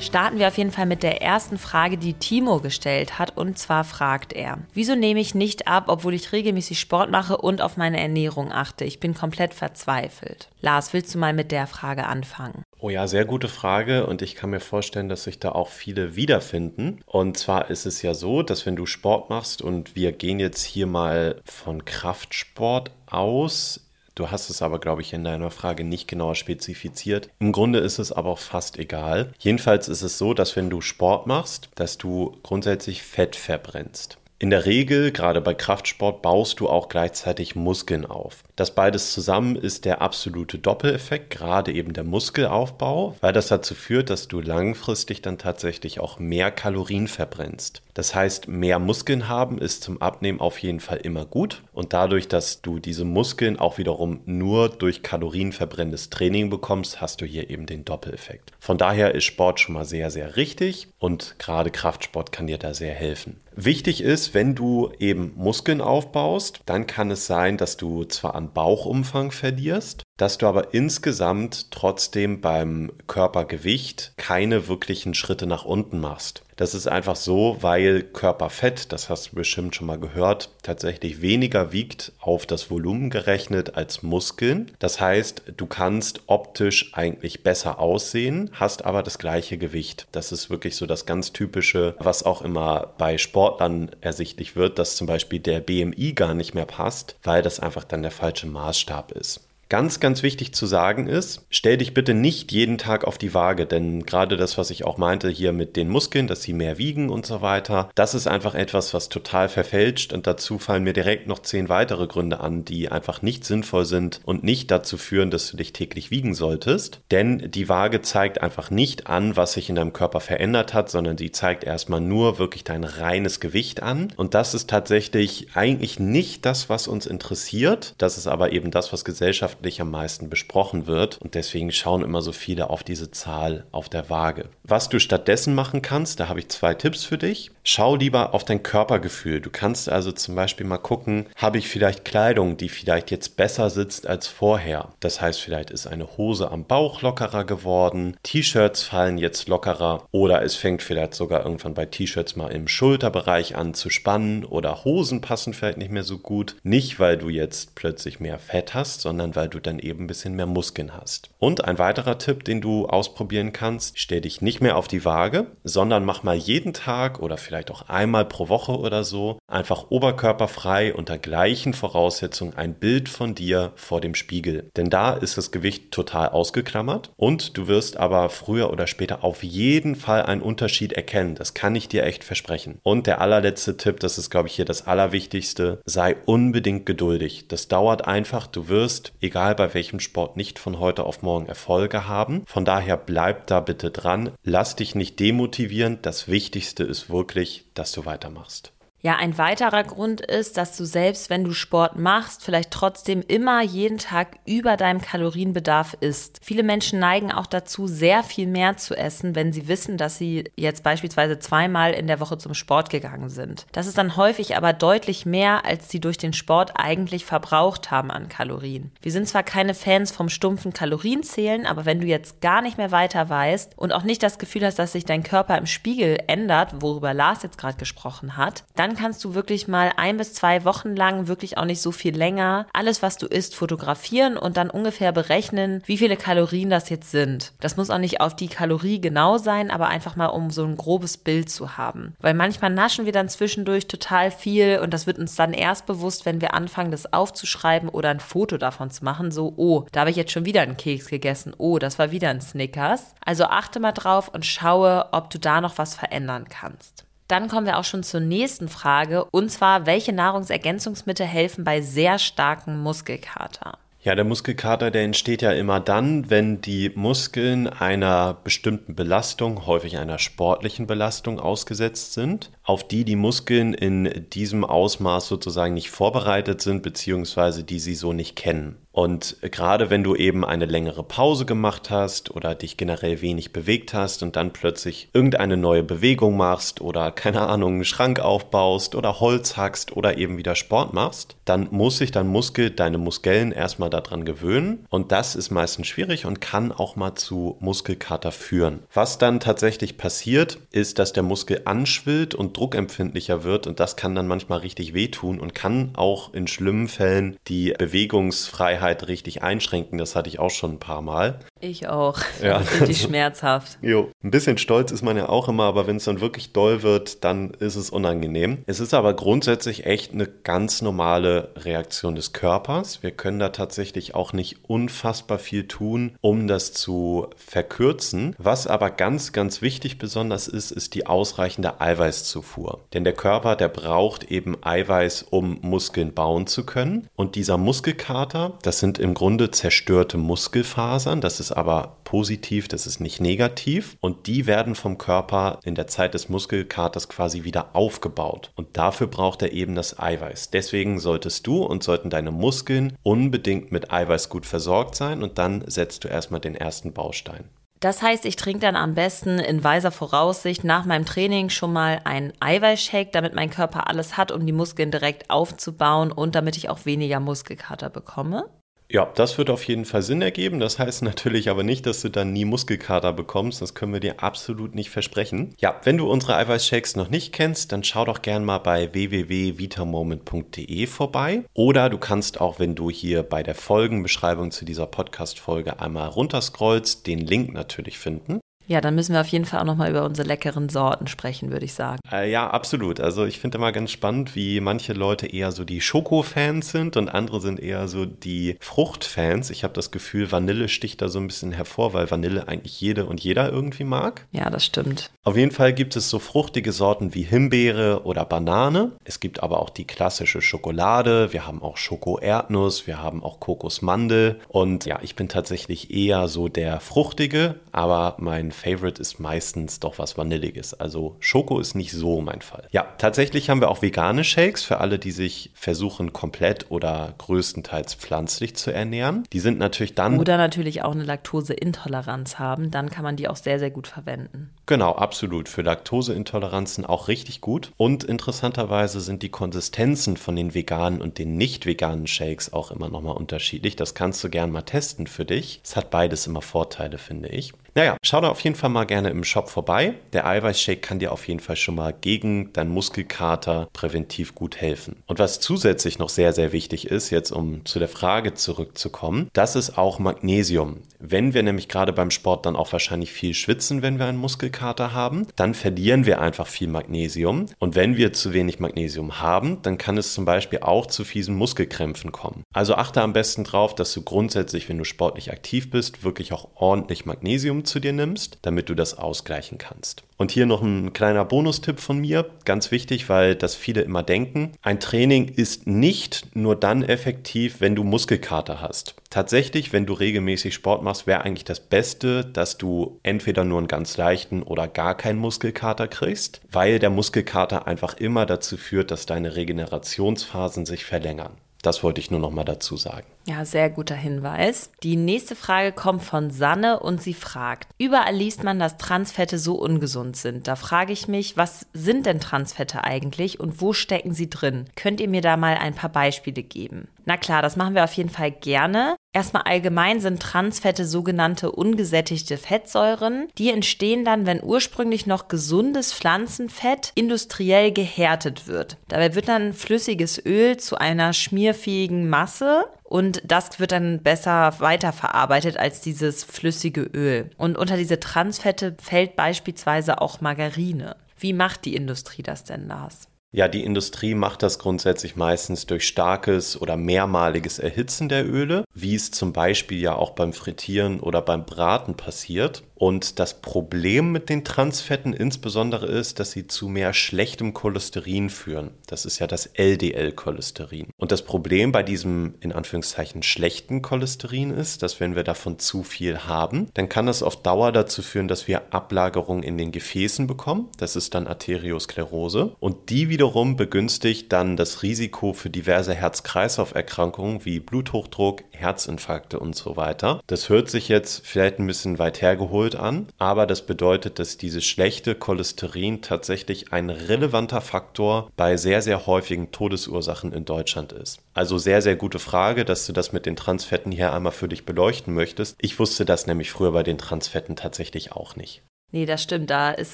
Starten 0.06 0.40
wir 0.40 0.48
auf 0.48 0.58
jeden 0.58 0.72
Fall 0.72 0.86
mit 0.86 1.04
der 1.04 1.22
ersten 1.22 1.58
Frage, 1.58 1.98
die 1.98 2.14
Timo 2.14 2.60
gestellt 2.60 3.20
hat. 3.20 3.36
Und 3.36 3.58
zwar 3.58 3.84
fragt 3.84 4.34
er, 4.34 4.60
wieso 4.74 4.96
nehme 4.96 5.20
ich 5.20 5.36
nicht 5.36 5.68
ab, 5.68 5.86
obwohl 5.88 6.14
ich 6.14 6.32
regelmäßig 6.32 6.80
Sport 6.80 7.12
mache 7.12 7.38
und 7.38 7.62
auf 7.62 7.78
meine 7.78 8.00
Ernährung 8.00 8.52
achte? 8.52 8.86
Ich 8.86 9.00
bin 9.00 9.14
komplett 9.14 9.54
verzweifelt. 9.54 10.50
Lars, 10.62 10.94
willst 10.94 11.14
du 11.14 11.20
mal 11.20 11.34
mit 11.34 11.52
der 11.52 11.68
Frage 11.68 12.06
anfangen? 12.06 12.64
Oh 12.80 12.90
ja, 12.90 13.08
sehr 13.08 13.26
gute 13.26 13.48
Frage 13.48 14.06
und 14.06 14.22
ich 14.22 14.36
kann 14.36 14.52
mir 14.52 14.60
vorstellen, 14.60 15.10
dass 15.10 15.24
sich 15.24 15.40
da 15.40 15.54
auch 15.54 15.70
viele 15.70 16.16
wiederfinden. 16.16 17.02
Und 17.06 17.38
zwar 17.38 17.70
ist 17.70 17.86
es 17.86 18.02
ja 18.02 18.14
so, 18.14 18.44
dass 18.44 18.66
wenn 18.66 18.76
du 18.76 18.86
Sport 18.86 19.30
machst 19.30 19.62
und 19.62 19.96
wir 19.96 20.12
gehen 20.12 20.40
jetzt 20.40 20.64
hier 20.64 20.86
mal 20.86 21.42
von 21.46 21.86
Kraftsport 21.86 22.92
aus, 23.08 23.85
Du 24.16 24.32
hast 24.32 24.50
es 24.50 24.62
aber, 24.62 24.80
glaube 24.80 25.02
ich, 25.02 25.12
in 25.12 25.26
deiner 25.26 25.52
Frage 25.52 25.84
nicht 25.84 26.08
genauer 26.08 26.36
spezifiziert. 26.36 27.30
Im 27.40 27.52
Grunde 27.52 27.80
ist 27.80 28.00
es 28.00 28.14
aber 28.14 28.30
auch 28.30 28.40
fast 28.40 28.80
egal. 28.80 29.34
Jedenfalls 29.40 29.90
ist 29.90 30.04
es 30.04 30.18
so, 30.18 30.34
dass 30.34 30.56
wenn 30.56 30.70
du 30.70 30.80
Sport 30.80 31.28
machst, 31.28 31.70
dass 31.76 31.98
du 31.98 32.38
grundsätzlich 32.42 33.04
Fett 33.04 33.36
verbrennst. 33.36 34.18
In 34.38 34.50
der 34.50 34.66
Regel, 34.66 35.14
gerade 35.14 35.40
bei 35.40 35.54
Kraftsport, 35.54 36.22
baust 36.22 36.60
du 36.60 36.68
auch 36.68 36.90
gleichzeitig 36.90 37.56
Muskeln 37.56 38.06
auf. 38.06 38.44
Das 38.58 38.76
beides 38.76 39.14
zusammen 39.14 39.56
ist 39.56 39.86
der 39.86 40.02
absolute 40.02 40.60
Doppeleffekt, 40.60 41.30
gerade 41.30 41.72
eben 41.72 41.94
der 41.94 42.04
Muskelaufbau, 42.04 43.16
weil 43.22 43.32
das 43.32 43.48
dazu 43.48 43.76
führt, 43.76 44.10
dass 44.10 44.28
du 44.28 44.42
langfristig 44.42 45.22
dann 45.22 45.38
tatsächlich 45.38 46.02
auch 46.02 46.20
mehr 46.20 46.52
Kalorien 46.52 47.08
verbrennst. 47.08 47.82
Das 47.94 48.14
heißt, 48.14 48.50
mehr 48.50 48.78
Muskeln 48.78 49.30
haben 49.30 49.58
ist 49.58 49.84
zum 49.84 50.02
Abnehmen 50.02 50.42
auf 50.42 50.60
jeden 50.60 50.82
Fall 50.82 50.98
immer 50.98 51.26
gut. 51.26 51.64
Und 51.72 51.94
dadurch, 51.94 52.28
dass 52.28 52.62
du 52.62 52.80
diese 52.80 53.06
Muskeln 53.06 53.58
auch 53.58 53.78
wiederum 53.78 54.20
nur 54.26 54.68
durch 54.68 55.02
kalorienverbrennendes 55.02 56.10
Training 56.10 56.50
bekommst, 56.50 57.00
hast 57.00 57.22
du 57.22 57.26
hier 57.26 57.50
eben 57.50 57.68
den 57.68 57.86
Doppeleffekt. 57.86 58.52
Von 58.60 58.78
daher 58.78 59.16
ist 59.16 59.24
Sport 59.24 59.62
schon 59.62 59.76
mal 59.76 59.86
sehr, 59.86 60.12
sehr 60.12 60.36
richtig 60.36 60.90
und 61.00 61.36
gerade 61.40 61.72
Kraftsport 61.72 62.34
kann 62.34 62.48
dir 62.48 62.58
da 62.58 62.74
sehr 62.74 62.94
helfen. 62.94 63.40
Wichtig 63.58 64.02
ist, 64.02 64.34
wenn 64.34 64.54
du 64.54 64.92
eben 65.00 65.32
Muskeln 65.38 65.80
aufbaust, 65.80 66.60
dann 66.66 66.88
kann 66.88 67.10
es 67.10 67.26
sein, 67.26 67.56
dass 67.58 67.78
du 67.78 68.04
zwar 68.04 68.36
an 68.36 68.52
Bauchumfang 68.52 69.32
verlierst, 69.32 70.04
dass 70.18 70.38
du 70.38 70.48
aber 70.48 70.74
insgesamt 70.74 71.72
trotzdem 71.72 72.40
beim 72.40 72.92
Körpergewicht 73.08 74.14
keine 74.18 74.68
wirklichen 74.68 75.14
Schritte 75.14 75.46
nach 75.46 75.66
unten 75.66 76.00
machst. 76.00 76.44
Das 76.56 76.74
ist 76.74 76.88
einfach 76.88 77.18
so, 77.18 77.58
weil 77.60 78.02
Körperfett, 78.02 78.94
das 78.94 79.10
hast 79.10 79.32
du 79.32 79.36
bestimmt 79.36 79.76
schon 79.76 79.88
mal 79.88 80.00
gehört, 80.00 80.52
tatsächlich 80.64 81.22
weniger 81.22 81.74
wiegt 81.74 82.14
auf 82.22 82.46
das 82.46 82.72
Volumen 82.72 83.10
gerechnet 83.10 83.76
als 83.76 84.04
Muskeln. 84.04 84.72
Das 84.80 85.02
heißt, 85.02 85.44
du 85.58 85.66
kannst 85.66 86.22
optisch 86.28 86.94
eigentlich 86.94 87.44
besser 87.44 87.80
aussehen, 87.80 88.52
hast 88.54 88.86
aber 88.86 89.04
das 89.04 89.18
gleiche 89.20 89.58
Gewicht. 89.58 90.08
Das 90.14 90.32
ist 90.32 90.50
wirklich 90.50 90.78
so 90.78 90.86
das 90.86 91.06
ganz 91.06 91.34
typische, 91.34 91.96
was 92.00 92.24
auch 92.24 92.42
immer 92.42 92.94
bei 92.98 93.18
Sportlern 93.18 93.92
ersichtlich 94.00 94.56
wird, 94.56 94.80
dass 94.80 94.96
zum 94.96 95.08
Beispiel 95.08 95.40
der 95.40 95.60
BMI 95.60 96.14
gar 96.14 96.34
nicht 96.34 96.54
mehr 96.54 96.66
passt, 96.66 97.18
weil 97.24 97.42
das 97.42 97.60
einfach 97.60 97.84
dann 97.84 98.02
der 98.02 98.12
falsche 98.12 98.48
Maßstab 98.48 99.12
ist. 99.12 99.42
Ganz, 99.68 100.00
ganz 100.00 100.22
wichtig 100.22 100.54
zu 100.54 100.68
sagen 100.68 101.08
ist, 101.08 101.46
stell 101.50 101.78
dich 101.78 101.96
bitte 101.96 102.14
nicht 102.14 102.52
jeden 102.52 102.78
Tag 102.78 103.04
auf 103.04 103.18
die 103.18 103.34
Waage, 103.34 103.66
denn 103.66 104.06
gerade 104.06 104.38
das, 104.38 104.60
was 104.60 104.70
ich 104.70 104.86
auch 104.86 104.98
meinte 104.98 105.28
hier 105.28 105.54
mit 105.54 105.76
den 105.76 105.90
Muskeln, 105.90 106.28
dass 106.28 106.44
sie 106.44 106.54
mehr 106.54 106.78
wiegen 106.78 107.10
und 107.10 107.26
so 107.26 107.42
weiter, 107.42 107.90
das 107.96 108.14
ist 108.14 108.28
einfach 108.28 108.54
etwas, 108.54 108.94
was 108.94 109.10
total 109.10 109.50
verfälscht 109.50 110.14
und 110.14 110.28
dazu 110.28 110.60
fallen 110.60 110.84
mir 110.84 110.94
direkt 110.94 111.26
noch 111.26 111.40
zehn 111.40 111.68
weitere 111.68 112.06
Gründe 112.06 112.42
an, 112.42 112.64
die 112.64 112.92
einfach 112.92 113.24
nicht 113.24 113.44
sinnvoll 113.44 113.86
sind 113.86 114.22
und 114.24 114.44
nicht 114.44 114.70
dazu 114.70 114.98
führen, 114.98 115.32
dass 115.32 115.50
du 115.50 115.58
dich 115.58 115.74
täglich 115.74 116.12
wiegen 116.12 116.36
solltest, 116.36 117.02
denn 117.10 117.50
die 117.50 117.68
Waage 117.68 118.04
zeigt 118.04 118.42
einfach 118.42 118.70
nicht 118.70 119.08
an, 119.08 119.36
was 119.36 119.54
sich 119.54 119.70
in 119.70 119.76
deinem 119.76 119.94
Körper 119.94 120.20
verändert 120.20 120.76
hat, 120.76 120.92
sondern 120.92 121.18
sie 121.18 121.32
zeigt 121.32 121.64
erstmal 121.64 122.02
nur 122.02 122.38
wirklich 122.38 122.64
dein 122.64 122.84
reines 122.84 123.40
Gewicht 123.40 123.82
an. 123.82 124.14
Und 124.16 124.36
das 124.36 124.54
ist 124.54 124.70
tatsächlich 124.70 125.48
eigentlich 125.56 126.00
nicht 126.00 126.46
das, 126.46 126.70
was 126.70 126.88
uns 126.88 127.08
interessiert, 127.08 127.96
das 127.98 128.20
ist 128.20 128.28
aber 128.28 128.52
eben 128.52 128.70
das, 128.70 128.94
was 128.94 129.06
Gesellschaft 129.06 129.55
wissenschaftlich 129.56 129.82
am 129.82 129.92
meisten 129.92 130.30
besprochen 130.30 130.88
wird 130.88 131.18
und 131.22 131.36
deswegen 131.36 131.72
schauen 131.72 132.04
immer 132.04 132.22
so 132.22 132.32
viele 132.32 132.70
auf 132.70 132.84
diese 132.84 133.12
Zahl 133.12 133.66
auf 133.72 133.90
der 133.90 134.10
Waage. 134.10 134.50
Was 134.64 134.90
du 134.90 135.00
stattdessen 135.00 135.56
machen 135.56 135.82
kannst, 135.82 136.20
da 136.20 136.28
habe 136.28 136.40
ich 136.40 136.50
zwei 136.50 136.74
Tipps 136.74 137.04
für 137.04 137.18
dich. 137.18 137.52
Schau 137.64 137.96
lieber 137.96 138.34
auf 138.34 138.44
dein 138.44 138.64
Körpergefühl. 138.64 139.42
Du 139.42 139.50
kannst 139.50 139.90
also 139.90 140.12
zum 140.12 140.36
Beispiel 140.36 140.66
mal 140.66 140.78
gucken, 140.78 141.28
habe 141.36 141.58
ich 141.58 141.68
vielleicht 141.68 142.06
Kleidung, 142.06 142.58
die 142.58 142.70
vielleicht 142.70 143.12
jetzt 143.12 143.38
besser 143.38 143.70
sitzt 143.70 144.08
als 144.08 144.28
vorher. 144.28 144.90
Das 145.00 145.22
heißt, 145.22 145.42
vielleicht 145.42 145.72
ist 145.72 145.88
eine 145.88 146.18
Hose 146.18 146.52
am 146.52 146.66
Bauch 146.66 147.02
lockerer 147.02 147.44
geworden, 147.44 148.18
T-Shirts 148.24 148.84
fallen 148.84 149.18
jetzt 149.18 149.48
lockerer 149.48 150.06
oder 150.12 150.44
es 150.44 150.56
fängt 150.56 150.82
vielleicht 150.82 151.16
sogar 151.16 151.44
irgendwann 151.44 151.74
bei 151.74 151.86
T-Shirts 151.86 152.36
mal 152.36 152.52
im 152.52 152.68
Schulterbereich 152.68 153.56
an 153.56 153.74
zu 153.74 153.90
spannen 153.90 154.44
oder 154.46 154.84
Hosen 154.84 155.22
passen 155.22 155.54
vielleicht 155.54 155.78
nicht 155.78 155.92
mehr 155.92 156.04
so 156.04 156.18
gut. 156.18 156.56
Nicht, 156.64 157.00
weil 157.00 157.18
du 157.18 157.30
jetzt 157.30 157.76
plötzlich 157.76 158.20
mehr 158.20 158.40
Fett 158.40 158.74
hast, 158.74 159.02
sondern 159.02 159.36
weil 159.36 159.45
weil 159.46 159.50
du 159.50 159.60
dann 159.60 159.78
eben 159.78 160.06
ein 160.06 160.08
bisschen 160.08 160.34
mehr 160.34 160.48
Muskeln 160.48 160.96
hast. 160.96 161.30
Und 161.38 161.66
ein 161.66 161.78
weiterer 161.78 162.18
Tipp, 162.18 162.44
den 162.46 162.62
du 162.62 162.88
ausprobieren 162.88 163.54
kannst, 163.54 164.00
stell 164.00 164.22
dich 164.22 164.42
nicht 164.42 164.60
mehr 164.60 164.76
auf 164.76 164.88
die 164.88 165.06
Waage, 165.06 165.46
sondern 165.64 166.04
mach 166.04 166.24
mal 166.24 166.36
jeden 166.36 166.74
Tag 166.74 167.20
oder 167.20 167.38
vielleicht 167.38 167.70
auch 167.70 167.88
einmal 167.88 168.26
pro 168.26 168.50
Woche 168.50 168.76
oder 168.76 169.04
so 169.04 169.38
einfach 169.48 169.92
oberkörperfrei 169.92 170.96
unter 170.96 171.20
gleichen 171.20 171.76
Voraussetzungen 171.76 172.56
ein 172.56 172.74
Bild 172.74 173.08
von 173.08 173.36
dir 173.36 173.72
vor 173.76 174.02
dem 174.02 174.16
Spiegel. 174.16 174.72
Denn 174.78 174.90
da 174.90 175.14
ist 175.14 175.38
das 175.38 175.52
Gewicht 175.52 175.92
total 175.92 176.30
ausgeklammert 176.30 177.12
und 177.16 177.56
du 177.56 177.68
wirst 177.68 177.98
aber 177.98 178.30
früher 178.30 178.72
oder 178.72 178.88
später 178.88 179.24
auf 179.24 179.44
jeden 179.44 179.94
Fall 179.94 180.24
einen 180.24 180.42
Unterschied 180.42 180.94
erkennen. 180.94 181.36
Das 181.36 181.54
kann 181.54 181.76
ich 181.76 181.88
dir 181.88 182.04
echt 182.04 182.24
versprechen. 182.24 182.80
Und 182.82 183.06
der 183.06 183.22
allerletzte 183.22 183.78
Tipp, 183.78 184.00
das 184.00 184.18
ist 184.18 184.32
glaube 184.32 184.48
ich 184.48 184.56
hier 184.56 184.66
das 184.66 184.88
Allerwichtigste, 184.88 185.82
sei 185.86 186.16
unbedingt 186.26 186.88
geduldig. 186.88 187.48
Das 187.48 187.68
dauert 187.68 188.08
einfach, 188.08 188.48
du 188.48 188.70
wirst, 188.70 189.14
egal 189.22 189.35
egal 189.36 189.54
bei 189.54 189.74
welchem 189.74 190.00
Sport, 190.00 190.38
nicht 190.38 190.60
von 190.60 190.80
heute 190.80 191.04
auf 191.04 191.22
morgen 191.22 191.48
Erfolge 191.48 192.08
haben. 192.08 192.44
Von 192.46 192.64
daher 192.64 192.96
bleib 192.96 193.48
da 193.48 193.60
bitte 193.60 193.92
dran. 193.92 194.32
Lass 194.44 194.78
dich 194.78 194.96
nicht 194.96 195.20
demotivieren. 195.20 196.00
Das 196.02 196.30
Wichtigste 196.30 196.86
ist 196.86 197.10
wirklich, 197.10 197.66
dass 197.74 197.92
du 197.92 198.06
weitermachst. 198.06 198.72
Ja, 199.06 199.18
ein 199.18 199.38
weiterer 199.38 199.84
Grund 199.84 200.20
ist, 200.22 200.58
dass 200.58 200.76
du 200.76 200.84
selbst, 200.84 201.30
wenn 201.30 201.44
du 201.44 201.52
Sport 201.52 201.96
machst, 201.96 202.44
vielleicht 202.44 202.72
trotzdem 202.72 203.22
immer 203.22 203.62
jeden 203.62 204.00
Tag 204.00 204.40
über 204.48 204.78
deinem 204.78 205.00
Kalorienbedarf 205.00 205.96
isst. 206.00 206.40
Viele 206.42 206.64
Menschen 206.64 206.98
neigen 206.98 207.32
auch 207.32 207.46
dazu, 207.46 207.86
sehr 207.86 208.24
viel 208.24 208.48
mehr 208.48 208.78
zu 208.78 208.98
essen, 208.98 209.36
wenn 209.36 209.54
sie 209.54 209.68
wissen, 209.68 209.98
dass 209.98 210.18
sie 210.18 210.46
jetzt 210.56 210.82
beispielsweise 210.82 211.38
zweimal 211.38 211.92
in 211.92 212.08
der 212.08 212.20
Woche 212.20 212.40
zum 212.40 212.56
Sport 212.56 212.90
gegangen 212.90 213.30
sind. 213.30 213.68
Das 213.74 213.86
ist 213.86 214.00
dann 214.00 214.18
häufig 214.18 214.58
aber 214.58 214.74
deutlich 214.74 215.28
mehr, 215.28 215.68
als 215.68 215.88
sie 215.90 216.00
durch 216.00 216.18
den 216.18 216.34
Sport 216.34 216.72
eigentlich 216.74 217.26
verbraucht 217.26 217.92
haben 217.92 218.10
an 218.10 218.28
Kalorien. 218.28 218.92
Wir 219.04 219.12
sind 219.12 219.28
zwar 219.28 219.44
keine 219.44 219.76
Fans 219.76 220.12
vom 220.12 220.30
stumpfen 220.30 220.74
Kalorienzählen, 220.74 221.68
aber 221.68 221.86
wenn 221.86 222.02
du 222.02 222.08
jetzt 222.08 222.42
gar 222.42 222.64
nicht 222.64 222.80
mehr 222.80 222.90
weiter 222.90 223.30
weißt 223.30 223.78
und 223.78 223.94
auch 223.94 224.02
nicht 224.02 224.24
das 224.24 224.40
Gefühl 224.40 224.66
hast, 224.66 224.80
dass 224.80 224.94
sich 224.94 225.06
dein 225.06 225.22
Körper 225.22 225.60
im 225.60 225.68
Spiegel 225.68 226.18
ändert, 226.26 226.82
worüber 226.82 227.14
Lars 227.14 227.44
jetzt 227.44 227.60
gerade 227.60 227.78
gesprochen 227.78 228.36
hat, 228.36 228.64
dann 228.74 228.95
kannst 228.96 229.24
du 229.24 229.36
wirklich 229.36 229.68
mal 229.68 229.92
ein 229.98 230.18
bis 230.18 230.34
zwei 230.34 230.66
Wochen 230.66 230.96
lang, 230.96 231.28
wirklich 231.28 231.58
auch 231.58 231.66
nicht 231.66 231.82
so 231.82 231.92
viel 231.92 232.16
länger, 232.16 232.68
alles, 232.74 233.02
was 233.02 233.18
du 233.18 233.28
isst, 233.28 233.56
fotografieren 233.56 234.38
und 234.38 234.58
dann 234.58 234.70
ungefähr 234.70 235.12
berechnen, 235.12 235.82
wie 235.86 235.98
viele 235.98 236.18
Kalorien 236.18 236.70
das 236.70 236.90
jetzt 236.90 237.12
sind. 237.12 237.54
Das 237.60 237.78
muss 237.78 237.90
auch 237.90 237.98
nicht 237.98 238.22
auf 238.22 238.36
die 238.36 238.48
Kalorie 238.48 239.02
genau 239.02 239.38
sein, 239.38 239.72
aber 239.72 239.88
einfach 239.88 240.16
mal, 240.16 240.28
um 240.28 240.52
so 240.52 240.64
ein 240.66 240.78
grobes 240.78 241.18
Bild 241.18 241.50
zu 241.50 241.78
haben. 241.78 242.16
Weil 242.20 242.34
manchmal 242.34 242.72
naschen 242.72 243.06
wir 243.06 243.12
dann 243.12 243.30
zwischendurch 243.30 243.88
total 243.88 244.32
viel 244.32 244.80
und 244.82 244.94
das 244.94 245.08
wird 245.08 245.20
uns 245.20 245.36
dann 245.36 245.54
erst 245.54 245.86
bewusst, 245.86 246.26
wenn 246.26 246.42
wir 246.42 246.54
anfangen, 246.54 246.92
das 246.92 247.12
aufzuschreiben 247.14 247.90
oder 247.90 248.10
ein 248.10 248.20
Foto 248.20 248.58
davon 248.58 248.92
zu 248.92 249.04
machen. 249.04 249.32
So, 249.32 249.54
oh, 249.58 249.86
da 249.92 250.02
habe 250.02 250.10
ich 250.10 250.16
jetzt 250.16 250.32
schon 250.32 250.46
wieder 250.46 250.62
einen 250.62 250.78
Keks 250.78 251.08
gegessen. 251.08 251.54
Oh, 251.58 251.80
das 251.80 252.00
war 252.00 252.12
wieder 252.12 252.30
ein 252.30 252.42
Snickers. 252.42 253.16
Also 253.24 253.46
achte 253.46 253.80
mal 253.80 253.92
drauf 253.92 254.30
und 254.30 254.46
schaue, 254.46 255.08
ob 255.12 255.30
du 255.30 255.40
da 255.40 255.62
noch 255.62 255.78
was 255.78 255.96
verändern 255.96 256.46
kannst. 256.50 257.05
Dann 257.28 257.48
kommen 257.48 257.66
wir 257.66 257.78
auch 257.78 257.84
schon 257.84 258.04
zur 258.04 258.20
nächsten 258.20 258.70
Frage, 258.70 259.26
und 259.26 259.50
zwar, 259.50 259.86
welche 259.86 260.14
Nahrungsergänzungsmittel 260.14 261.26
helfen 261.26 261.64
bei 261.64 261.82
sehr 261.82 262.20
starkem 262.20 262.80
Muskelkater? 262.82 263.80
Ja, 264.02 264.14
der 264.14 264.24
Muskelkater, 264.24 264.92
der 264.92 265.02
entsteht 265.02 265.42
ja 265.42 265.52
immer 265.52 265.80
dann, 265.80 266.30
wenn 266.30 266.62
die 266.62 266.92
Muskeln 266.94 267.68
einer 267.68 268.36
bestimmten 268.44 268.94
Belastung, 268.94 269.66
häufig 269.66 269.98
einer 269.98 270.20
sportlichen 270.20 270.86
Belastung 270.86 271.40
ausgesetzt 271.40 272.14
sind, 272.14 272.52
auf 272.66 272.88
die 272.88 273.06
die 273.06 273.16
Muskeln 273.16 273.74
in 273.74 274.26
diesem 274.34 274.64
Ausmaß 274.64 275.28
sozusagen 275.28 275.76
nicht 275.76 275.92
vorbereitet 275.92 276.62
sind, 276.62 276.82
beziehungsweise 276.82 277.64
die 277.64 277.80
sie 277.80 277.96
so 277.96 278.12
nicht 278.12 278.36
kennen. 278.36 278.78
Und 278.96 279.36
gerade 279.42 279.90
wenn 279.90 280.06
du 280.06 280.16
eben 280.16 280.46
eine 280.46 280.64
längere 280.64 281.04
Pause 281.04 281.46
gemacht 281.46 281.90
hast 281.90 282.34
oder 282.34 282.56
dich 282.56 282.78
generell 282.78 283.22
wenig 283.22 283.52
bewegt 283.52 283.94
hast 283.94 284.24
und 284.24 284.38
dann 284.38 284.54
plötzlich 284.54 285.10
irgendeine 285.12 285.58
neue 285.58 285.84
Bewegung 285.84 286.38
machst 286.38 286.80
oder 286.80 287.12
keine 287.12 287.42
Ahnung, 287.42 287.74
einen 287.74 287.84
Schrank 287.84 288.22
aufbaust 288.22 288.96
oder 288.96 289.20
Holz 289.20 289.58
hackst 289.58 289.98
oder 289.98 290.18
eben 290.18 290.38
wieder 290.38 290.56
Sport 290.56 290.94
machst, 290.94 291.36
dann 291.44 291.68
muss 291.72 291.98
sich 291.98 292.12
dein 292.12 292.28
Muskel, 292.28 292.70
deine 292.70 292.98
Muskeln 292.98 293.52
erstmal 293.52 293.90
daran 293.90 294.24
gewöhnen. 294.24 294.86
Und 294.90 295.12
das 295.12 295.36
ist 295.36 295.52
meistens 295.52 295.88
schwierig 295.88 296.26
und 296.26 296.40
kann 296.40 296.72
auch 296.72 296.96
mal 296.96 297.16
zu 297.16 297.58
Muskelkater 297.60 298.32
führen. 298.32 298.80
Was 298.94 299.18
dann 299.18 299.42
tatsächlich 299.42 299.98
passiert, 299.98 300.58
ist, 300.72 301.00
dass 301.00 301.12
der 301.12 301.24
Muskel 301.24 301.64
anschwillt 301.66 302.34
und 302.34 302.55
druckempfindlicher 302.58 303.44
wird 303.44 303.68
und 303.68 303.80
das 303.80 303.96
kann 303.96 304.16
dann 304.16 304.28
manchmal 304.28 304.60
richtig 304.60 304.94
wehtun 304.94 305.40
und 305.40 305.54
kann 305.56 305.92
auch 305.96 306.34
in 306.34 306.48
schlimmen 306.48 306.88
Fällen 306.88 307.38
die 307.48 307.74
Bewegungsfreiheit 307.78 308.76
Freiheit 308.76 309.08
richtig 309.08 309.44
einschränken. 309.44 309.98
Das 309.98 310.16
hatte 310.16 310.30
ich 310.30 310.40
auch 310.40 310.50
schon 310.50 310.74
ein 310.74 310.80
paar 310.80 311.02
Mal. 311.02 311.40
Ich 311.66 311.88
auch. 311.88 312.20
Ja. 312.44 312.62
Ich 312.88 313.02
schmerzhaft. 313.06 313.80
Jo. 313.82 314.12
Ein 314.24 314.30
bisschen 314.30 314.58
stolz 314.58 314.92
ist 314.92 315.02
man 315.02 315.18
ja 315.18 315.30
auch 315.30 315.50
immer, 315.50 315.64
aber 315.64 315.88
wenn 315.88 315.96
es 315.96 316.04
dann 316.04 316.22
wirklich 316.22 316.54
doll 316.54 316.84
wird, 316.84 317.24
dann 317.24 317.52
ist 317.52 317.76
es 317.76 317.90
unangenehm. 317.90 318.60
Es 318.68 318.80
ist 318.80 318.94
aber 318.94 319.16
grundsätzlich 319.16 319.86
echt 319.86 320.14
eine 320.14 320.28
ganz 320.28 320.82
normale 320.82 321.50
Reaktion 321.56 322.16
des 322.16 322.34
Körpers. 322.34 323.02
Wir 323.02 323.12
können 323.12 323.40
da 323.40 323.50
tatsächlich 323.50 324.14
auch 324.14 324.34
nicht 324.34 324.66
unfassbar 324.68 325.40
viel 325.40 325.68
tun, 325.68 326.16
um 326.22 326.48
das 326.48 326.74
zu 326.74 327.28
verkürzen. 327.38 328.36
Was 328.38 328.68
aber 328.68 328.92
ganz, 328.92 329.32
ganz 329.32 329.62
wichtig 329.62 329.98
besonders 329.98 330.48
ist, 330.48 330.72
ist 330.72 330.94
die 330.94 331.08
ausreichende 331.08 331.82
Eiweißzufuhr. 331.82 332.82
Denn 332.94 333.04
der 333.04 333.14
Körper, 333.14 333.56
der 333.56 333.70
braucht 333.70 334.26
eben 334.26 334.58
Eiweiß, 334.62 335.24
um 335.24 335.60
Muskeln 335.62 336.14
bauen 336.14 336.46
zu 336.46 336.66
können. 336.66 337.08
Und 337.16 337.36
dieser 337.36 337.58
Muskelkater, 337.58 338.54
das 338.62 338.80
sind 338.80 339.00
im 339.00 339.14
Grunde 339.14 339.50
zerstörte 339.50 340.18
Muskelfasern. 340.18 341.22
Das 341.22 341.40
ist 341.40 341.55
aber 341.56 341.98
positiv, 342.04 342.68
das 342.68 342.88
ist 342.88 343.00
nicht 343.00 343.22
negativ. 343.22 343.98
Und 344.02 344.28
die 344.28 344.46
werden 344.46 344.76
vom 344.76 344.98
Körper 344.98 345.60
in 345.64 345.76
der 345.76 345.88
Zeit 345.88 346.14
des 346.14 346.30
Muskelkaters 346.30 347.10
quasi 347.10 347.44
wieder 347.44 347.76
aufgebaut. 347.76 348.52
Und 348.56 348.78
dafür 348.78 349.08
braucht 349.08 349.42
er 349.42 349.52
eben 349.52 349.76
das 349.76 350.00
Eiweiß. 350.00 350.52
Deswegen 350.52 351.00
solltest 351.00 351.48
du 351.48 351.64
und 351.64 351.84
sollten 351.84 352.10
deine 352.10 352.32
Muskeln 352.32 352.98
unbedingt 353.04 353.72
mit 353.72 353.92
Eiweiß 353.92 354.30
gut 354.30 354.46
versorgt 354.46 354.96
sein. 354.96 355.24
Und 355.24 355.38
dann 355.38 355.64
setzt 355.68 356.04
du 356.04 356.08
erstmal 356.08 356.42
den 356.42 356.56
ersten 356.56 356.94
Baustein. 356.94 357.50
Das 357.80 358.02
heißt, 358.02 358.26
ich 358.26 358.36
trinke 358.36 358.62
dann 358.62 358.76
am 358.76 358.96
besten 358.96 359.38
in 359.38 359.64
weiser 359.64 359.92
Voraussicht 359.92 360.64
nach 360.64 360.86
meinem 360.86 361.06
Training 361.06 361.50
schon 361.50 361.74
mal 361.74 362.00
einen 362.04 362.34
Eiweißshake, 362.40 363.12
damit 363.12 363.36
mein 363.36 363.50
Körper 363.50 363.88
alles 363.88 364.18
hat, 364.18 364.32
um 364.32 364.46
die 364.46 364.54
Muskeln 364.54 364.92
direkt 364.92 365.30
aufzubauen 365.30 366.12
und 366.12 366.36
damit 366.36 366.58
ich 366.58 366.70
auch 366.70 366.86
weniger 366.86 367.20
Muskelkater 367.20 367.90
bekomme. 367.90 368.50
Ja, 368.90 369.12
das 369.16 369.38
wird 369.38 369.50
auf 369.50 369.64
jeden 369.64 369.86
Fall 369.86 370.02
Sinn 370.04 370.22
ergeben. 370.22 370.60
Das 370.60 370.80
heißt 370.80 371.02
natürlich 371.04 371.50
aber 371.50 371.64
nicht, 371.64 371.86
dass 371.86 372.02
du 372.02 372.10
dann 372.10 372.34
nie 372.34 372.46
Muskelkater 372.46 373.14
bekommst. 373.14 373.62
Das 373.62 373.74
können 373.74 373.94
wir 373.94 374.00
dir 374.00 374.22
absolut 374.22 374.76
nicht 374.76 374.90
versprechen. 374.90 375.54
Ja, 375.60 375.80
wenn 375.84 375.98
du 375.98 376.10
unsere 376.10 376.36
Eiweißshakes 376.36 376.96
noch 376.96 377.10
nicht 377.10 377.34
kennst, 377.34 377.72
dann 377.72 377.84
schau 377.84 378.06
doch 378.06 378.22
gern 378.22 378.46
mal 378.46 378.60
bei 378.60 378.94
www.vitamoment.de 378.94 380.88
vorbei. 380.88 381.44
Oder 381.54 381.90
du 381.90 381.98
kannst 381.98 382.40
auch, 382.42 382.60
wenn 382.60 382.76
du 382.76 382.90
hier 382.90 383.24
bei 383.24 383.44
der 383.44 383.56
Folgenbeschreibung 383.56 384.52
zu 384.52 384.66
dieser 384.66 384.88
Podcast-Folge 384.88 385.80
einmal 385.80 386.10
runterscrollst, 386.10 387.08
den 387.08 387.20
Link 387.20 387.54
natürlich 387.54 387.98
finden. 387.98 388.40
Ja, 388.68 388.82
dann 388.82 388.96
müssen 388.96 389.14
wir 389.14 389.22
auf 389.22 389.28
jeden 389.28 389.46
Fall 389.46 389.60
auch 389.60 389.66
nochmal 389.66 389.90
über 389.92 390.06
unsere 390.06 390.28
leckeren 390.28 390.70
Sorten 390.70 391.08
sprechen, 391.08 391.52
würde 391.52 391.66
ich 391.66 391.74
sagen. 391.74 392.00
Äh, 392.12 392.32
ja, 392.32 392.50
absolut. 392.50 393.00
Also 393.00 393.26
ich 393.26 393.40
finde 393.40 393.58
immer 393.58 393.72
ganz 393.72 393.92
spannend, 393.92 394.36
wie 394.36 394.60
manche 394.60 394.94
Leute 394.94 395.28
eher 395.28 395.52
so 395.52 395.64
die 395.64 395.82
Schoko-Fans 395.82 396.72
sind 396.72 396.98
und 396.98 397.10
andere 397.10 397.42
sind 397.42 397.60
eher 397.60 397.88
so 397.88 398.06
die 398.06 398.58
Frucht-Fans. 398.60 399.50
Ich 399.52 399.64
habe 399.64 399.74
das 399.74 399.92
Gefühl, 399.92 400.32
Vanille 400.32 400.68
sticht 400.68 401.02
da 401.02 401.10
so 401.10 401.20
ein 401.20 401.28
bisschen 401.28 401.52
hervor, 401.52 401.94
weil 401.94 402.10
Vanille 402.10 402.48
eigentlich 402.48 402.82
jede 402.82 403.06
und 403.06 403.22
jeder 403.22 403.52
irgendwie 403.52 403.84
mag. 403.84 404.26
Ja, 404.32 404.50
das 404.50 404.66
stimmt. 404.66 405.12
Auf 405.24 405.38
jeden 405.38 405.52
Fall 405.52 405.74
gibt 405.74 405.96
es 405.96 406.10
so 406.10 406.20
fruchtige 406.20 406.72
Sorten 406.72 407.14
wie 407.14 407.24
Himbeere 407.24 408.02
oder 408.04 408.26
Banane. 408.26 408.92
Es 409.04 409.20
gibt 409.20 409.44
aber 409.44 409.60
auch 409.60 409.70
die 409.70 409.86
klassische 409.86 410.42
Schokolade. 410.42 411.34
Wir 411.34 411.46
haben 411.46 411.62
auch 411.62 411.78
Schoko-Erdnuss. 411.78 412.88
Wir 412.88 413.02
haben 413.02 413.24
auch 413.24 413.40
Kokosmandel. 413.40 414.40
Und 414.48 414.86
ja, 414.86 415.00
ich 415.02 415.16
bin 415.16 415.30
tatsächlich 415.30 415.92
eher 415.92 416.28
so 416.28 416.48
der 416.48 416.80
fruchtige, 416.80 417.56
aber 417.72 418.16
mein 418.20 418.52
Favorite 418.56 419.02
ist 419.02 419.20
meistens 419.20 419.80
doch 419.80 420.00
was 420.00 420.18
Vanilliges. 420.18 420.74
Also 420.74 421.16
Schoko 421.20 421.60
ist 421.60 421.76
nicht 421.76 421.92
so 421.92 422.22
mein 422.22 422.42
Fall. 422.42 422.68
Ja, 422.72 422.88
tatsächlich 422.98 423.50
haben 423.50 423.62
wir 423.62 423.70
auch 423.70 423.82
vegane 423.82 424.24
Shakes 424.24 424.64
für 424.64 424.80
alle, 424.80 424.98
die 424.98 425.12
sich 425.12 425.52
versuchen, 425.54 426.14
komplett 426.14 426.72
oder 426.72 427.14
größtenteils 427.18 427.96
pflanzlich 427.96 428.56
zu 428.56 428.72
ernähren. 428.72 429.24
Die 429.34 429.40
sind 429.40 429.60
natürlich 429.60 429.96
dann. 429.96 430.20
Oder 430.20 430.38
natürlich 430.38 430.84
auch 430.84 430.94
eine 430.94 431.04
Laktoseintoleranz 431.04 432.40
haben. 432.40 432.72
Dann 432.72 432.90
kann 432.90 433.04
man 433.04 433.16
die 433.16 433.28
auch 433.28 433.36
sehr, 433.36 433.60
sehr 433.60 433.72
gut 433.72 433.88
verwenden. 433.88 434.50
Genau, 434.66 434.94
absolut. 434.96 435.50
Für 435.50 435.62
Laktoseintoleranzen 435.62 436.86
auch 436.86 437.08
richtig 437.08 437.42
gut. 437.42 437.72
Und 437.78 438.04
interessanterweise 438.04 439.02
sind 439.02 439.22
die 439.22 439.30
Konsistenzen 439.30 440.18
von 440.18 440.36
den 440.36 440.54
veganen 440.54 441.02
und 441.02 441.18
den 441.20 441.38
nicht 441.38 441.66
veganen 441.66 442.08
Shakes 442.08 442.54
auch 442.54 442.72
immer 442.72 442.90
nochmal 442.90 443.18
unterschiedlich. 443.18 443.76
Das 443.76 443.94
kannst 443.94 444.24
du 444.24 444.30
gern 444.30 444.52
mal 444.52 444.64
testen 444.64 445.08
für 445.08 445.26
dich. 445.26 445.62
Es 445.64 445.76
hat 445.76 445.92
beides 445.92 446.26
immer 446.28 446.42
Vorteile, 446.42 446.98
finde 446.98 447.30
ich. 447.30 447.54
Naja, 447.78 447.98
schau 448.04 448.22
da 448.22 448.30
auf 448.30 448.40
jeden 448.40 448.56
Fall 448.56 448.70
mal 448.70 448.86
gerne 448.86 449.10
im 449.10 449.26
Shop 449.26 449.50
vorbei. 449.50 449.96
Der 450.14 450.26
Eiweißshake 450.26 450.80
kann 450.80 451.00
dir 451.00 451.12
auf 451.12 451.28
jeden 451.28 451.42
Fall 451.42 451.58
schon 451.58 451.76
mal 451.76 451.94
gegen 451.94 452.54
deinen 452.54 452.70
Muskelkater 452.70 453.68
präventiv 453.74 454.34
gut 454.34 454.56
helfen. 454.56 455.04
Und 455.08 455.20
was 455.20 455.42
zusätzlich 455.42 456.00
noch 456.00 456.08
sehr, 456.08 456.32
sehr 456.32 456.54
wichtig 456.54 456.88
ist, 456.88 457.10
jetzt 457.10 457.32
um 457.32 457.66
zu 457.66 457.80
der 457.80 457.90
Frage 457.90 458.34
zurückzukommen, 458.34 459.30
das 459.34 459.58
ist 459.58 459.78
auch 459.78 460.00
Magnesium. 460.00 460.84
Wenn 461.00 461.34
wir 461.34 461.44
nämlich 461.44 461.68
gerade 461.68 461.92
beim 461.92 462.12
Sport 462.12 462.46
dann 462.46 462.56
auch 462.56 462.72
wahrscheinlich 462.72 463.12
viel 463.12 463.34
schwitzen, 463.34 463.82
wenn 463.82 464.00
wir 464.00 464.06
einen 464.06 464.18
Muskelkater 464.18 464.94
haben, 464.94 465.28
dann 465.36 465.54
verlieren 465.54 466.06
wir 466.06 466.22
einfach 466.22 466.48
viel 466.48 466.70
Magnesium. 466.70 467.48
Und 467.60 467.76
wenn 467.76 467.98
wir 467.98 468.14
zu 468.14 468.32
wenig 468.32 468.62
Magnesium 468.62 469.20
haben, 469.20 469.62
dann 469.64 469.78
kann 469.78 469.98
es 469.98 470.14
zum 470.14 470.24
Beispiel 470.24 470.60
auch 470.60 470.86
zu 470.86 471.04
fiesen 471.04 471.36
Muskelkrämpfen 471.36 472.14
kommen. 472.14 472.44
Also 472.54 472.76
achte 472.76 473.02
am 473.02 473.12
besten 473.12 473.44
drauf, 473.44 473.76
dass 473.76 473.94
du 473.94 474.02
grundsätzlich, 474.02 474.70
wenn 474.70 474.78
du 474.78 474.86
sportlich 474.86 475.34
aktiv 475.34 475.70
bist, 475.70 476.06
wirklich 476.06 476.32
auch 476.32 476.48
ordentlich 476.56 477.06
Magnesium 477.06 477.65
zu 477.66 477.80
dir 477.80 477.94
nimmst, 477.94 478.40
damit 478.42 478.70
du 478.70 478.76
das 478.76 478.98
ausgleichen 478.98 479.58
kannst. 479.58 480.04
Und 480.18 480.32
hier 480.32 480.46
noch 480.46 480.62
ein 480.62 480.94
kleiner 480.94 481.26
Bonustipp 481.26 481.80
von 481.80 482.00
mir, 482.00 482.30
ganz 482.46 482.72
wichtig, 482.72 483.10
weil 483.10 483.36
das 483.36 483.56
viele 483.56 483.82
immer 483.82 484.02
denken. 484.02 484.54
Ein 484.62 484.80
Training 484.80 485.28
ist 485.28 485.68
nicht 485.68 486.36
nur 486.36 486.56
dann 486.56 486.84
effektiv, 486.84 487.60
wenn 487.60 487.76
du 487.76 487.84
Muskelkater 487.84 488.62
hast. 488.62 488.96
Tatsächlich, 489.10 489.74
wenn 489.74 489.86
du 489.86 489.94
regelmäßig 489.94 490.54
Sport 490.54 490.84
machst, 490.84 491.06
wäre 491.06 491.22
eigentlich 491.22 491.44
das 491.44 491.60
Beste, 491.60 492.24
dass 492.24 492.58
du 492.58 493.00
entweder 493.04 493.44
nur 493.44 493.58
einen 493.58 493.68
ganz 493.68 493.98
leichten 493.98 494.42
oder 494.42 494.68
gar 494.68 494.96
keinen 494.96 495.20
Muskelkater 495.20 495.88
kriegst, 495.88 496.42
weil 496.50 496.80
der 496.80 496.90
Muskelkater 496.90 497.68
einfach 497.68 497.96
immer 497.96 498.26
dazu 498.26 498.56
führt, 498.58 498.92
dass 498.92 499.06
deine 499.06 499.36
Regenerationsphasen 499.36 500.66
sich 500.66 500.86
verlängern. 500.86 501.32
Das 501.66 501.82
wollte 501.82 502.00
ich 502.00 502.12
nur 502.12 502.20
noch 502.20 502.30
mal 502.30 502.44
dazu 502.44 502.78
sagen. 502.78 503.08
Ja, 503.26 503.44
sehr 503.44 503.72
guter 503.72 503.96
Hinweis. 503.96 504.70
Die 504.84 504.96
nächste 504.96 505.36
Frage 505.36 505.72
kommt 505.72 506.04
von 506.04 506.30
Sanne 506.30 506.80
und 506.80 507.02
sie 507.02 507.16
fragt: 507.16 507.68
Überall 507.80 508.16
liest 508.16 508.44
man, 508.44 508.60
dass 508.60 508.78
Transfette 508.78 509.40
so 509.40 509.56
ungesund 509.56 510.16
sind. 510.16 510.48
Da 510.48 510.56
frage 510.56 510.94
ich 510.94 511.08
mich, 511.08 511.38
was 511.38 511.66
sind 511.74 512.06
denn 512.06 512.20
Transfette 512.20 512.84
eigentlich 512.84 513.40
und 513.40 513.62
wo 513.62 513.74
stecken 513.74 514.14
sie 514.14 514.30
drin? 514.30 514.66
Könnt 514.76 515.00
ihr 515.00 515.10
mir 515.10 515.22
da 515.22 515.38
mal 515.38 515.56
ein 515.56 515.74
paar 515.74 515.90
Beispiele 515.90 516.44
geben? 516.44 516.88
Na 517.06 517.18
klar, 517.18 517.42
das 517.42 517.56
machen 517.56 517.74
wir 517.74 517.84
auf 517.84 517.94
jeden 517.94 518.10
Fall 518.10 518.30
gerne. 518.30 518.95
Erstmal 519.16 519.44
allgemein 519.44 520.02
sind 520.02 520.22
Transfette 520.22 520.86
sogenannte 520.86 521.50
ungesättigte 521.50 522.38
Fettsäuren. 522.38 523.30
Die 523.38 523.50
entstehen 523.50 524.04
dann, 524.04 524.26
wenn 524.26 524.44
ursprünglich 524.44 525.08
noch 525.08 525.30
gesundes 525.30 525.94
Pflanzenfett 525.94 526.92
industriell 526.96 527.72
gehärtet 527.72 528.46
wird. 528.46 528.76
Dabei 528.90 529.16
wird 529.16 529.30
dann 529.30 529.54
flüssiges 529.54 530.22
Öl 530.26 530.58
zu 530.58 530.78
einer 530.78 531.14
schmierfähigen 531.14 532.10
Masse 532.10 532.66
und 532.84 533.22
das 533.24 533.58
wird 533.58 533.72
dann 533.72 534.04
besser 534.04 534.56
weiterverarbeitet 534.60 535.56
als 535.56 535.80
dieses 535.80 536.26
flüssige 536.26 536.82
Öl. 536.82 537.30
Und 537.38 537.58
unter 537.58 537.78
diese 537.78 538.02
Transfette 538.02 538.76
fällt 538.82 539.16
beispielsweise 539.16 540.02
auch 540.02 540.20
Margarine. 540.20 540.98
Wie 541.18 541.32
macht 541.32 541.64
die 541.64 541.78
Industrie 541.78 542.22
das 542.22 542.44
denn, 542.44 542.68
Lars? 542.68 543.08
Ja, 543.36 543.50
die 543.50 543.66
Industrie 543.66 544.16
macht 544.16 544.44
das 544.44 544.60
grundsätzlich 544.60 545.18
meistens 545.18 545.66
durch 545.66 545.86
starkes 545.86 546.62
oder 546.62 546.78
mehrmaliges 546.78 547.60
Erhitzen 547.60 548.08
der 548.08 548.26
Öle, 548.26 548.64
wie 548.74 548.96
es 548.96 549.12
zum 549.12 549.34
Beispiel 549.34 549.78
ja 549.78 549.94
auch 549.94 550.12
beim 550.12 550.32
Frittieren 550.32 551.02
oder 551.02 551.22
beim 551.22 551.46
Braten 551.46 551.96
passiert. 551.96 552.64
Und 552.76 553.20
das 553.20 553.42
Problem 553.42 554.12
mit 554.12 554.30
den 554.30 554.44
Transfetten 554.44 555.14
insbesondere 555.14 555.86
ist, 555.86 556.20
dass 556.20 556.32
sie 556.32 556.48
zu 556.48 556.68
mehr 556.68 556.94
schlechtem 556.94 557.54
Cholesterin 557.54 558.30
führen. 558.30 558.72
Das 558.88 559.06
ist 559.06 559.20
ja 559.20 559.28
das 559.28 559.46
LDL-Cholesterin. 559.46 560.88
Und 560.98 561.12
das 561.12 561.22
Problem 561.22 561.72
bei 561.72 561.84
diesem 561.84 562.36
in 562.42 562.52
Anführungszeichen 562.52 563.24
schlechten 563.24 563.82
Cholesterin 563.82 564.52
ist, 564.52 564.84
dass 564.84 565.00
wenn 565.00 565.16
wir 565.16 565.24
davon 565.24 565.58
zu 565.58 565.84
viel 565.84 566.20
haben, 566.20 566.70
dann 566.74 566.90
kann 566.90 567.06
das 567.06 567.24
auf 567.24 567.42
Dauer 567.42 567.72
dazu 567.72 568.02
führen, 568.02 568.28
dass 568.28 568.48
wir 568.48 568.74
Ablagerungen 568.74 569.44
in 569.44 569.58
den 569.58 569.72
Gefäßen 569.72 570.28
bekommen. 570.28 570.70
Das 570.78 570.98
ist 570.98 571.16
dann 571.16 571.28
Arteriosklerose. 571.28 572.56
Und 572.60 572.90
die 572.90 573.08
wiederum 573.10 573.56
begünstigt 573.56 574.34
dann 574.34 574.58
das 574.58 574.84
Risiko 574.84 575.32
für 575.32 575.50
diverse 575.50 575.94
Herz-Kreislauf-Erkrankungen 575.94 577.46
wie 577.46 577.62
Bluthochdruck, 577.62 578.44
Herzinfarkte 578.52 579.40
und 579.40 579.56
so 579.56 579.78
weiter. 579.78 580.22
Das 580.28 580.50
hört 580.50 580.70
sich 580.70 580.90
jetzt 580.90 581.26
vielleicht 581.26 581.60
ein 581.60 581.68
bisschen 581.68 582.00
weit 582.00 582.22
hergeholt 582.22 582.65
Schuld 582.66 582.76
an, 582.76 583.08
aber 583.20 583.46
das 583.46 583.68
bedeutet, 583.68 584.18
dass 584.18 584.38
dieses 584.38 584.66
schlechte 584.66 585.14
Cholesterin 585.14 586.02
tatsächlich 586.02 586.74
ein 586.74 586.90
relevanter 586.90 587.62
Faktor 587.62 588.32
bei 588.36 588.58
sehr, 588.58 588.82
sehr 588.82 589.06
häufigen 589.06 589.52
Todesursachen 589.52 590.34
in 590.34 590.46
Deutschland 590.46 590.92
ist. 590.92 591.20
Also 591.36 591.60
sehr, 591.60 591.84
sehr 591.84 591.96
gute 591.96 592.18
Frage, 592.18 592.66
dass 592.66 592.88
du 592.88 592.94
das 592.94 593.14
mit 593.14 593.28
den 593.28 593.36
Transfetten 593.36 593.92
hier 593.92 594.14
einmal 594.14 594.32
für 594.32 594.48
dich 594.48 594.66
beleuchten 594.66 595.14
möchtest. 595.14 595.56
Ich 595.62 595.78
wusste 595.78 596.06
das 596.06 596.26
nämlich 596.26 596.50
früher 596.50 596.72
bei 596.72 596.82
den 596.82 596.98
Transfetten 596.98 597.56
tatsächlich 597.56 598.14
auch 598.14 598.36
nicht. 598.36 598.64
Nee, 598.96 599.06
das 599.06 599.22
stimmt. 599.22 599.50
Da 599.50 599.72
ist 599.72 599.94